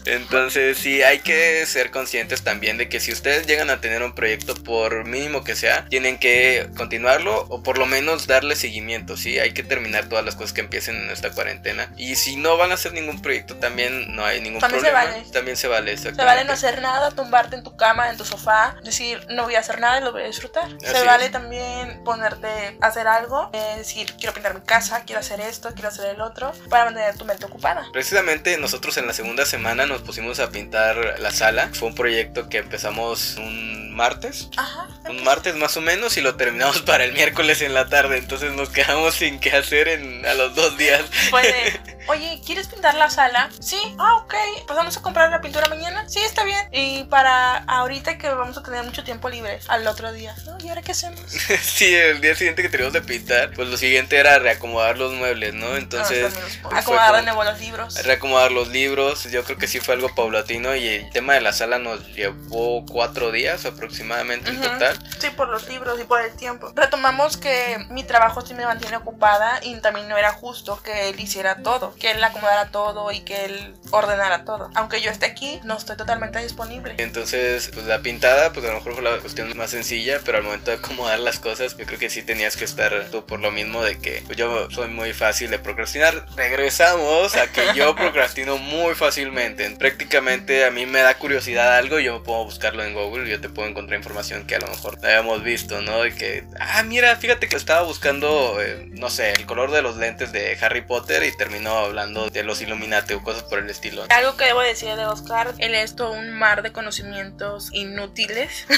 Entonces 0.04 0.78
sí, 0.78 1.02
hay 1.02 1.20
que 1.20 1.64
ser 1.66 1.90
conscientes 1.90 2.42
también 2.42 2.78
de 2.78 2.88
que 2.88 3.00
si 3.00 3.12
ustedes 3.12 3.46
llegan 3.46 3.70
a 3.70 3.80
tener 3.80 4.02
un 4.02 4.14
proyecto, 4.14 4.54
por 4.54 5.04
mínimo 5.04 5.44
que 5.44 5.54
sea, 5.54 5.86
tienen 5.88 6.09
que 6.18 6.68
continuarlo 6.76 7.46
o 7.48 7.62
por 7.62 7.78
lo 7.78 7.86
menos 7.86 8.26
darle 8.26 8.56
seguimiento, 8.56 9.16
¿sí? 9.16 9.38
Hay 9.38 9.52
que 9.52 9.62
terminar 9.62 10.08
todas 10.08 10.24
las 10.24 10.34
cosas 10.36 10.52
que 10.52 10.60
empiecen 10.60 10.96
en 10.96 11.10
esta 11.10 11.30
cuarentena. 11.30 11.92
Y 11.96 12.16
si 12.16 12.36
no 12.36 12.56
van 12.56 12.70
a 12.70 12.74
hacer 12.74 12.92
ningún 12.92 13.20
proyecto, 13.22 13.56
también 13.56 14.14
no 14.14 14.24
hay 14.24 14.40
ningún 14.40 14.60
También 14.60 14.84
se 14.84 14.90
problema. 14.90 15.12
vale. 15.16 15.30
También 15.32 15.56
se 15.56 15.68
vale, 15.68 15.96
se 15.96 16.10
vale 16.12 16.44
no 16.44 16.52
hacer 16.52 16.80
nada, 16.80 17.10
tumbarte 17.10 17.56
en 17.56 17.62
tu 17.62 17.76
cama, 17.76 18.10
en 18.10 18.16
tu 18.16 18.24
sofá, 18.24 18.76
decir 18.84 19.24
no 19.30 19.44
voy 19.44 19.54
a 19.54 19.60
hacer 19.60 19.80
nada 19.80 20.00
y 20.00 20.04
lo 20.04 20.12
voy 20.12 20.22
a 20.22 20.26
disfrutar. 20.26 20.64
Así 20.64 20.86
se 20.96 21.04
vale 21.04 21.26
es. 21.26 21.32
también 21.32 22.02
ponerte 22.04 22.76
a 22.80 22.86
hacer 22.86 23.06
algo, 23.06 23.50
eh, 23.52 23.74
decir 23.78 24.14
quiero 24.18 24.32
pintar 24.34 24.54
mi 24.54 24.60
casa, 24.60 25.04
quiero 25.04 25.20
hacer 25.20 25.40
esto, 25.40 25.70
quiero 25.74 25.88
hacer 25.88 26.14
el 26.14 26.20
otro, 26.20 26.52
para 26.68 26.84
mantener 26.86 27.16
tu 27.16 27.24
mente 27.24 27.44
ocupada. 27.46 27.86
Precisamente 27.92 28.56
nosotros 28.58 28.96
en 28.96 29.06
la 29.06 29.12
segunda 29.12 29.44
semana 29.46 29.86
nos 29.86 30.02
pusimos 30.02 30.40
a 30.40 30.50
pintar 30.50 31.16
la 31.20 31.30
sala. 31.30 31.70
Fue 31.72 31.88
un 31.88 31.94
proyecto 31.94 32.48
que 32.48 32.58
empezamos 32.58 33.36
un 33.36 33.94
martes. 33.94 34.48
Ajá. 34.56 34.88
Un 35.08 35.22
martes 35.24 35.56
más 35.56 35.76
o 35.76 35.80
menos 35.80 35.99
y 36.16 36.20
lo 36.20 36.34
terminamos 36.34 36.80
para 36.82 37.04
el 37.04 37.12
miércoles 37.12 37.60
en 37.62 37.74
la 37.74 37.88
tarde. 37.88 38.18
Entonces 38.18 38.52
nos 38.52 38.70
quedamos 38.70 39.14
sin 39.14 39.38
qué 39.38 39.52
hacer 39.52 39.88
en, 39.88 40.24
a 40.24 40.34
los 40.34 40.54
dos 40.54 40.76
días. 40.78 41.02
oye, 42.08 42.40
¿quieres 42.44 42.68
pintar 42.68 42.94
la 42.94 43.10
sala? 43.10 43.50
Sí, 43.60 43.78
ah, 43.98 44.16
ok. 44.16 44.34
Pues 44.66 44.76
vamos 44.76 44.96
a 44.96 45.02
comprar 45.02 45.30
la 45.30 45.40
pintura 45.40 45.68
mañana. 45.68 46.08
Sí, 46.08 46.18
está 46.20 46.44
bien. 46.44 46.68
Y 46.72 47.04
para 47.04 47.58
ahorita 47.64 48.18
que 48.18 48.28
vamos 48.28 48.56
a 48.58 48.62
tener 48.62 48.82
mucho 48.84 49.04
tiempo 49.04 49.28
libre, 49.28 49.60
al 49.68 49.86
otro 49.86 50.12
día. 50.12 50.34
¿no? 50.46 50.56
¿Y 50.64 50.68
ahora 50.68 50.82
qué 50.82 50.92
hacemos? 50.92 51.20
sí, 51.62 51.94
el 51.94 52.20
día 52.20 52.34
siguiente 52.34 52.62
que 52.62 52.68
teníamos 52.68 52.92
de 52.92 53.02
pintar, 53.02 53.50
pues 53.54 53.68
lo 53.68 53.76
siguiente 53.76 54.16
era 54.18 54.38
reacomodar 54.38 54.98
los 54.98 55.12
muebles, 55.12 55.54
¿no? 55.54 55.76
Entonces, 55.76 56.32
Ah, 56.36 56.40
pues, 56.62 56.74
acomodar 56.82 57.16
de 57.16 57.22
nuevo 57.22 57.44
los 57.44 57.60
libros. 57.60 58.02
reacomodar 58.04 58.52
los 58.52 58.68
libros. 58.68 59.24
Yo 59.30 59.44
creo 59.44 59.58
que 59.58 59.66
sí 59.68 59.80
fue 59.80 59.94
algo 59.94 60.14
paulatino 60.14 60.74
y 60.76 60.86
el 60.88 61.10
tema 61.10 61.34
de 61.34 61.40
la 61.40 61.52
sala 61.52 61.78
nos 61.78 62.06
llevó 62.08 62.84
cuatro 62.86 63.30
días 63.32 63.64
aproximadamente 63.64 64.50
en 64.50 64.60
total. 64.60 64.98
Sí, 65.18 65.28
por 65.30 65.48
los 65.48 65.68
libros 65.68 65.98
y 66.00 66.04
por 66.04 66.20
el 66.20 66.32
tiempo. 66.36 66.72
Retomamos 66.74 67.36
que 67.36 67.78
mi 67.90 68.04
trabajo 68.04 68.40
sí 68.40 68.54
me 68.54 68.64
mantiene 68.64 68.96
ocupada 68.96 69.60
y 69.62 69.78
también 69.80 70.08
no 70.08 70.16
era 70.16 70.32
justo 70.32 70.80
que 70.82 71.08
él 71.08 71.20
hiciera 71.20 71.62
todo, 71.62 71.94
que 72.00 72.10
él 72.10 72.24
acomodara 72.24 72.70
todo 72.70 73.12
y 73.12 73.20
que 73.20 73.44
él 73.44 73.74
ordenara 73.92 74.44
todo. 74.44 74.70
Aunque 74.74 75.00
yo 75.00 75.10
esté 75.10 75.26
aquí, 75.26 75.60
no 75.62 75.76
estoy 75.76 75.96
totalmente 75.96 76.40
disponible. 76.42 76.94
Entonces, 76.98 77.70
pues 77.72 77.86
la 77.86 78.00
pintada, 78.00 78.52
pues 78.52 78.66
a 78.66 78.70
lo 78.70 78.76
mejor 78.76 78.94
fue 78.94 79.02
la 79.02 79.18
cuestión 79.18 79.56
más 79.56 79.70
sencilla, 79.70 80.20
pero 80.24 80.38
al 80.38 80.44
momento 80.44 80.70
de 80.70 80.78
acomodar 80.78 81.20
las 81.20 81.38
cosas, 81.38 81.76
yo 81.76 81.86
creo 81.86 81.98
que 81.98 82.10
sí 82.10 82.22
tenías 82.22 82.56
que 82.56 82.64
estar 82.64 83.06
tú 83.12 83.24
por 83.24 83.38
lo 83.38 83.52
mismo 83.52 83.84
de 83.84 83.98
que 83.98 84.22
pues, 84.26 84.36
yo 84.36 84.68
soy 84.70 84.88
muy 84.88 85.12
fácil 85.12 85.50
de 85.50 85.58
procrastinar. 85.58 86.26
Regresamos 86.36 87.36
a 87.36 87.52
que 87.52 87.62
yo 87.74 87.94
procrastino 87.94 88.56
muy 88.56 88.94
fácilmente. 88.94 89.70
Prácticamente 89.78 90.64
a 90.64 90.70
mí 90.70 90.86
me 90.86 91.02
da 91.02 91.18
curiosidad 91.18 91.76
algo, 91.76 91.98
yo 91.98 92.22
puedo 92.22 92.44
buscarlo 92.44 92.82
en 92.82 92.94
Google, 92.94 93.30
yo 93.30 93.40
te 93.40 93.50
puedo 93.50 93.68
encontrar 93.68 93.98
información 93.98 94.46
que 94.46 94.56
a 94.56 94.60
lo 94.60 94.68
mejor 94.68 94.98
no 95.00 95.06
habíamos 95.06 95.42
visto, 95.42 95.82
¿no? 95.82 96.02
De 96.02 96.14
que, 96.14 96.44
ah, 96.58 96.82
mira, 96.82 97.14
fíjate 97.16 97.48
que 97.48 97.56
estaba 97.56 97.82
buscando, 97.82 98.60
eh, 98.62 98.86
no 98.88 99.10
sé, 99.10 99.32
el 99.32 99.46
color 99.46 99.70
de 99.70 99.82
los 99.82 99.96
lentes 99.96 100.32
de 100.32 100.56
Harry 100.60 100.80
Potter 100.80 101.22
y 101.24 101.36
terminó 101.36 101.79
hablando 101.84 102.28
de 102.30 102.42
los 102.44 102.60
Illuminati 102.62 103.14
o 103.14 103.22
cosas 103.22 103.42
por 103.44 103.58
el 103.58 103.68
estilo. 103.70 104.04
Algo 104.10 104.36
que 104.36 104.44
debo 104.44 104.60
decir 104.60 104.94
de 104.96 105.06
Oscar, 105.06 105.54
él 105.58 105.74
es 105.74 105.96
todo 105.96 106.12
un 106.12 106.30
mar 106.30 106.62
de 106.62 106.72
conocimientos 106.72 107.68
inútiles. 107.72 108.66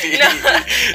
Sí. 0.00 0.18
No, 0.18 0.26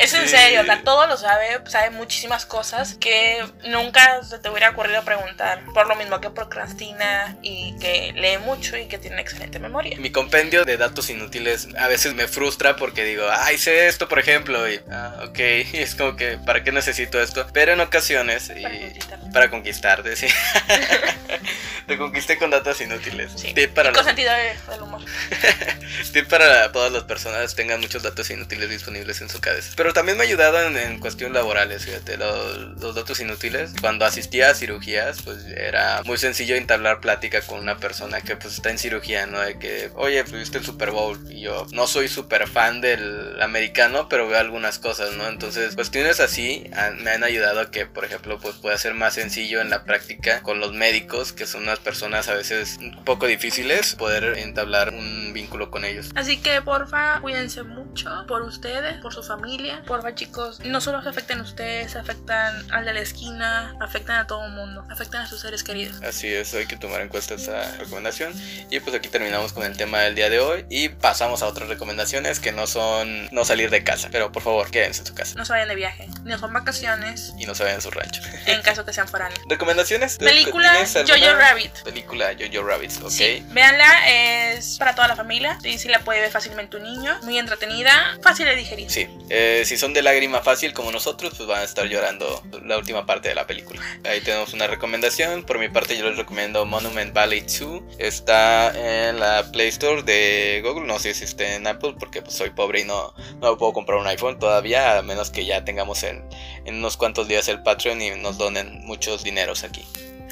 es 0.01 0.13
en 0.13 0.21
Sí. 0.23 0.29
serio, 0.29 0.61
o 0.61 0.65
sea, 0.65 0.81
todo 0.83 1.07
lo 1.07 1.15
sabe, 1.17 1.59
sabe 1.67 1.91
muchísimas 1.91 2.45
cosas 2.45 2.95
que 2.95 3.43
nunca 3.65 4.23
se 4.23 4.37
te 4.39 4.49
hubiera 4.49 4.71
ocurrido 4.71 5.03
preguntar. 5.03 5.61
Por 5.73 5.87
lo 5.87 5.95
mismo 5.95 6.19
que 6.19 6.29
procrastina 6.29 7.37
y 7.41 7.77
que 7.79 8.11
lee 8.15 8.37
mucho 8.39 8.75
y 8.77 8.87
que 8.87 8.97
tiene 8.97 9.21
excelente 9.21 9.59
memoria. 9.59 9.97
Mi 9.99 10.11
compendio 10.11 10.65
de 10.65 10.77
datos 10.77 11.09
inútiles 11.09 11.67
a 11.77 11.87
veces 11.87 12.13
me 12.15 12.27
frustra 12.27 12.75
porque 12.75 13.03
digo, 13.05 13.25
ay, 13.31 13.57
sé 13.57 13.87
esto, 13.87 14.07
por 14.07 14.19
ejemplo, 14.19 14.69
y, 14.69 14.81
ah, 14.91 15.23
ok, 15.29 15.39
y 15.73 15.77
es 15.77 15.95
como 15.95 16.15
que, 16.15 16.37
¿para 16.45 16.63
qué 16.63 16.71
necesito 16.71 17.21
esto? 17.21 17.47
Pero 17.53 17.73
en 17.73 17.79
ocasiones, 17.81 18.51
y, 18.55 18.61
Para 18.63 18.79
conquistar. 18.79 19.19
para 19.31 19.49
conquistarte, 19.49 20.15
sí. 20.15 20.27
Te 21.87 21.97
conquisté 21.97 22.37
con 22.37 22.51
datos 22.51 22.79
inútiles. 22.79 23.31
Sí. 23.35 23.53
Tip 23.53 23.73
para, 23.73 23.89
Y 23.89 23.93
con 23.93 23.97
los- 23.97 24.05
sentido 24.05 24.31
de- 24.33 24.71
del 24.71 24.81
humor. 24.81 25.01
tip 26.13 26.27
para 26.27 26.71
todas 26.71 26.91
las 26.91 27.03
personas 27.03 27.55
tengan 27.55 27.81
muchos 27.81 28.03
datos 28.03 28.29
inútiles 28.29 28.69
disponibles 28.69 29.19
en 29.21 29.29
su 29.29 29.41
cabeza. 29.41 29.73
Pero 29.75 29.91
también 29.91 30.17
me 30.17 30.23
ha 30.23 30.27
ayudado 30.27 30.61
en, 30.61 30.99
cuestiones 30.99 31.33
laborales, 31.33 31.83
fíjate, 31.85 32.17
los, 32.17 32.57
los 32.79 32.95
datos 32.95 33.19
inútiles. 33.19 33.71
Cuando 33.81 34.05
asistía 34.05 34.51
a 34.51 34.55
cirugías, 34.55 35.21
pues 35.23 35.43
era 35.47 36.01
muy 36.05 36.17
sencillo 36.17 36.55
entablar 36.55 37.01
plática 37.01 37.41
con 37.41 37.59
una 37.59 37.77
persona 37.77 38.21
que 38.21 38.35
pues 38.37 38.53
está 38.53 38.69
en 38.69 38.77
cirugía, 38.77 39.25
¿no? 39.25 39.39
De 39.41 39.57
que, 39.59 39.91
oye, 39.95 40.23
pues 40.23 40.35
viste 40.35 40.59
el 40.59 40.65
Super 40.65 40.91
Bowl. 40.91 41.19
Y 41.29 41.41
yo 41.41 41.65
no 41.71 41.87
soy 41.87 42.07
súper 42.07 42.47
fan 42.47 42.79
del 42.79 43.41
americano, 43.41 44.07
pero 44.07 44.27
veo 44.27 44.39
algunas 44.39 44.79
cosas, 44.79 45.13
¿no? 45.13 45.27
Entonces, 45.27 45.75
cuestiones 45.75 46.19
así 46.19 46.69
me 46.99 47.11
han 47.11 47.23
ayudado 47.23 47.59
a 47.59 47.71
que, 47.71 47.85
por 47.85 48.05
ejemplo, 48.05 48.39
pues 48.39 48.55
pueda 48.55 48.77
ser 48.77 48.93
más 48.93 49.15
sencillo 49.15 49.59
en 49.61 49.69
la 49.69 49.83
práctica 49.83 50.41
con 50.41 50.59
los 50.61 50.73
médicos, 50.73 51.33
que 51.33 51.45
son 51.45 51.63
unas 51.63 51.79
personas 51.79 52.29
a 52.29 52.35
veces 52.35 52.77
un 52.79 53.03
poco 53.03 53.27
difíciles, 53.27 53.95
poder 53.95 54.37
entablar 54.37 54.93
un 54.93 55.33
vínculo 55.33 55.69
con 55.71 55.83
ellos. 55.83 56.09
Así 56.15 56.37
que 56.37 56.61
porfa, 56.61 57.19
cuídense 57.19 57.63
mucho 57.63 58.09
por 58.27 58.43
ustedes, 58.43 59.01
por 59.01 59.13
su 59.13 59.23
familia. 59.23 59.83
Porfa, 59.85 60.15
chicos, 60.15 60.59
no 60.61 60.79
solo 60.79 61.01
se 61.01 61.09
afectan 61.09 61.39
a 61.39 61.43
ustedes, 61.43 61.95
afectan 61.95 62.71
al 62.71 62.85
de 62.85 62.93
la 62.93 63.01
esquina, 63.01 63.75
afectan 63.81 64.17
a 64.17 64.27
todo 64.27 64.45
el 64.45 64.51
mundo, 64.53 64.85
afectan 64.89 65.21
a 65.23 65.27
sus 65.27 65.41
seres 65.41 65.63
queridos. 65.63 66.01
Así 66.03 66.27
es, 66.27 66.53
hay 66.53 66.65
que 66.65 66.77
tomar 66.77 67.01
en 67.01 67.09
cuenta 67.09 67.33
esta 67.33 67.77
recomendación. 67.77 68.33
Y 68.69 68.79
pues 68.79 68.95
aquí 68.95 69.09
terminamos 69.09 69.53
con 69.53 69.63
el 69.65 69.75
tema 69.75 69.99
del 70.01 70.15
día 70.15 70.29
de 70.29 70.39
hoy 70.39 70.65
y 70.69 70.89
pasamos 70.89 71.41
a 71.43 71.47
otras 71.47 71.67
recomendaciones 71.67 72.39
que 72.39 72.51
no 72.51 72.67
son 72.67 73.27
no 73.31 73.43
salir 73.45 73.69
de 73.69 73.83
casa. 73.83 74.09
Pero 74.11 74.31
por 74.31 74.43
favor, 74.43 74.69
quédense 74.69 75.01
en 75.01 75.07
su 75.07 75.13
casa 75.13 75.35
No 75.35 75.45
se 75.45 75.53
vayan 75.53 75.67
de 75.67 75.75
viaje, 75.75 76.07
no 76.23 76.37
son 76.37 76.53
vacaciones, 76.53 77.33
y 77.37 77.45
no 77.45 77.55
se 77.55 77.63
vayan 77.63 77.79
a 77.79 77.81
su 77.81 77.91
rancho. 77.91 78.21
en 78.45 78.61
caso 78.61 78.85
que 78.85 78.93
sean 78.93 79.07
foráneos. 79.07 79.41
¿Recomendaciones? 79.49 80.17
Película. 80.51 81.05
Jojo 81.07 81.33
Rabbit. 81.37 81.83
Película 81.83 82.31
Jojo 82.39 82.65
Rabbit, 82.65 82.91
ok. 83.01 83.09
Sí, 83.09 83.43
véanla, 83.49 84.09
es 84.09 84.77
para 84.77 84.95
toda 84.95 85.07
la 85.07 85.15
familia. 85.15 85.57
Y 85.63 85.77
si 85.77 85.87
la 85.89 85.99
puede 85.99 86.21
ver 86.21 86.31
fácilmente 86.31 86.77
un 86.77 86.83
niño. 86.83 87.17
Muy 87.23 87.37
entretenida, 87.37 88.17
fácil 88.21 88.45
de 88.45 88.55
digerir. 88.55 88.89
Sí, 88.89 89.07
eh, 89.29 89.63
si 89.65 89.77
son 89.77 89.93
de 89.93 90.01
lágrima 90.01 90.41
fácil 90.41 90.73
como 90.73 90.91
nosotros, 90.91 91.33
pues 91.35 91.47
van 91.47 91.61
a 91.61 91.63
estar 91.63 91.85
llorando 91.87 92.43
la 92.65 92.77
última 92.77 93.05
parte 93.05 93.29
de 93.29 93.35
la 93.35 93.47
película. 93.47 93.81
Ahí 94.03 94.21
tenemos 94.21 94.53
una 94.53 94.67
recomendación. 94.67 95.43
Por 95.43 95.59
mi 95.59 95.69
parte, 95.69 95.97
yo 95.97 96.07
les 96.07 96.17
recomiendo 96.17 96.65
Monument 96.65 97.13
Valley 97.13 97.41
2. 97.41 97.83
Está 97.97 98.71
en 98.75 99.19
la 99.19 99.51
Play 99.51 99.69
Store 99.69 100.03
de 100.03 100.61
Google. 100.63 100.85
No 100.85 100.99
sé 100.99 101.13
si 101.13 101.23
está 101.23 101.55
en 101.55 101.67
Apple, 101.67 101.95
porque 101.99 102.21
pues, 102.21 102.35
soy 102.35 102.49
pobre 102.49 102.81
y 102.81 102.85
no, 102.85 103.13
no 103.39 103.57
puedo 103.57 103.73
comprar 103.73 103.99
un 103.99 104.07
iPhone 104.07 104.39
todavía, 104.39 104.97
a 104.97 105.01
menos 105.01 105.29
que 105.29 105.45
ya 105.45 105.63
tengamos 105.63 106.03
en, 106.03 106.23
en 106.65 106.75
unos 106.75 106.97
cuantos 106.97 107.27
días 107.27 107.47
el 107.47 107.61
Patreon 107.63 108.01
y 108.01 108.11
nos 108.11 108.37
donen 108.37 108.85
muchos 108.85 109.23
dineros 109.23 109.63
aquí. 109.63 109.83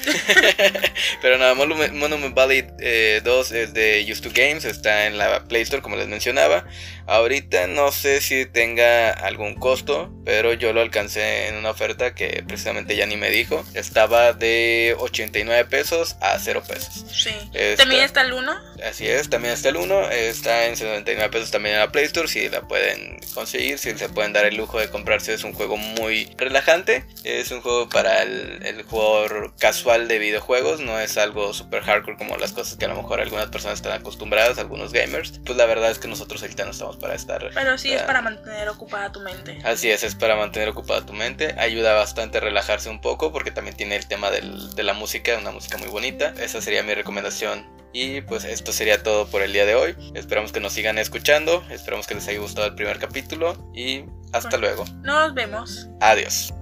Pero 1.22 1.38
nada, 1.38 1.54
Monument, 1.54 1.92
Monument 1.92 2.34
Valley 2.34 2.66
eh, 2.78 3.20
2 3.24 3.52
es 3.52 3.74
de 3.74 4.06
Used 4.10 4.22
to 4.22 4.30
Games, 4.32 4.64
está 4.64 5.06
en 5.06 5.18
la 5.18 5.44
Play 5.44 5.62
Store 5.62 5.82
como 5.82 5.96
les 5.96 6.08
mencionaba. 6.08 6.64
Ahorita 7.06 7.66
no 7.66 7.90
sé 7.90 8.20
si 8.20 8.46
tenga 8.46 9.10
algún 9.10 9.54
costo, 9.54 10.12
pero 10.24 10.52
yo 10.52 10.72
lo 10.72 10.80
alcancé 10.80 11.48
en 11.48 11.56
una 11.56 11.70
oferta 11.70 12.14
que 12.14 12.44
precisamente 12.46 12.94
ya 12.94 13.06
ni 13.06 13.16
me 13.16 13.30
dijo. 13.30 13.64
Estaba 13.74 14.32
de 14.32 14.96
89 14.98 15.64
pesos 15.64 16.16
a 16.20 16.38
0 16.38 16.62
pesos. 16.66 17.04
Sí. 17.12 17.34
¿También 17.76 18.02
está 18.02 18.22
el 18.22 18.32
1? 18.32 18.69
Así 18.84 19.06
es, 19.06 19.28
también 19.30 19.54
está 19.54 19.68
el 19.68 19.76
1. 19.76 20.10
Está 20.10 20.66
en 20.66 20.76
79 20.76 21.30
pesos 21.30 21.50
también 21.50 21.74
en 21.74 21.80
la 21.80 21.92
Play 21.92 22.04
Store. 22.04 22.28
Si 22.28 22.48
la 22.48 22.62
pueden 22.62 23.20
conseguir, 23.34 23.78
si 23.78 23.96
se 23.96 24.08
pueden 24.08 24.32
dar 24.32 24.46
el 24.46 24.56
lujo 24.56 24.78
de 24.78 24.88
comprarse. 24.88 25.34
Es 25.34 25.44
un 25.44 25.52
juego 25.52 25.76
muy 25.76 26.34
relajante. 26.36 27.04
Es 27.24 27.50
un 27.50 27.60
juego 27.60 27.88
para 27.88 28.22
el, 28.22 28.64
el 28.64 28.82
jugador 28.82 29.54
casual 29.58 30.08
de 30.08 30.18
videojuegos. 30.18 30.80
No 30.80 30.98
es 30.98 31.18
algo 31.18 31.52
super 31.52 31.82
hardcore 31.82 32.16
como 32.16 32.36
las 32.36 32.52
cosas 32.52 32.76
que 32.76 32.84
a 32.84 32.88
lo 32.88 32.96
mejor 32.96 33.20
algunas 33.20 33.48
personas 33.48 33.78
están 33.78 33.92
acostumbradas, 33.92 34.58
algunos 34.58 34.92
gamers. 34.92 35.40
Pues 35.44 35.56
la 35.56 35.66
verdad 35.66 35.90
es 35.90 35.98
que 35.98 36.08
nosotros 36.08 36.42
ahorita 36.42 36.64
no 36.64 36.70
estamos 36.70 36.96
para 36.96 37.14
estar. 37.14 37.50
Pero 37.54 37.78
sí 37.78 37.92
es 37.92 38.02
para 38.02 38.22
mantener 38.22 38.68
ocupada 38.68 39.12
tu 39.12 39.20
mente. 39.20 39.58
Así 39.64 39.90
es, 39.90 40.02
es 40.02 40.14
para 40.14 40.36
mantener 40.36 40.68
ocupada 40.68 41.04
tu 41.04 41.12
mente. 41.12 41.54
Ayuda 41.58 41.94
bastante 41.94 42.38
a 42.38 42.40
relajarse 42.40 42.88
un 42.88 43.00
poco 43.00 43.32
porque 43.32 43.50
también 43.50 43.76
tiene 43.76 43.96
el 43.96 44.06
tema 44.06 44.30
de 44.30 44.82
la 44.82 44.94
música, 44.94 45.36
una 45.38 45.50
música 45.50 45.76
muy 45.78 45.88
bonita. 45.88 46.34
Esa 46.40 46.60
sería 46.60 46.82
mi 46.82 46.94
recomendación 46.94 47.80
y 47.92 48.20
pues 48.22 48.44
esto 48.44 48.72
sería 48.72 49.02
todo 49.02 49.26
por 49.26 49.42
el 49.42 49.52
día 49.52 49.66
de 49.66 49.74
hoy. 49.74 49.96
Esperamos 50.14 50.52
que 50.52 50.60
nos 50.60 50.72
sigan 50.72 50.98
escuchando. 50.98 51.64
Esperamos 51.70 52.06
que 52.06 52.14
les 52.14 52.26
haya 52.28 52.38
gustado 52.38 52.66
el 52.66 52.74
primer 52.74 52.98
capítulo. 52.98 53.56
Y 53.74 54.04
hasta 54.32 54.56
luego. 54.56 54.84
Nos 55.02 55.34
vemos. 55.34 55.88
Adiós. 56.00 56.52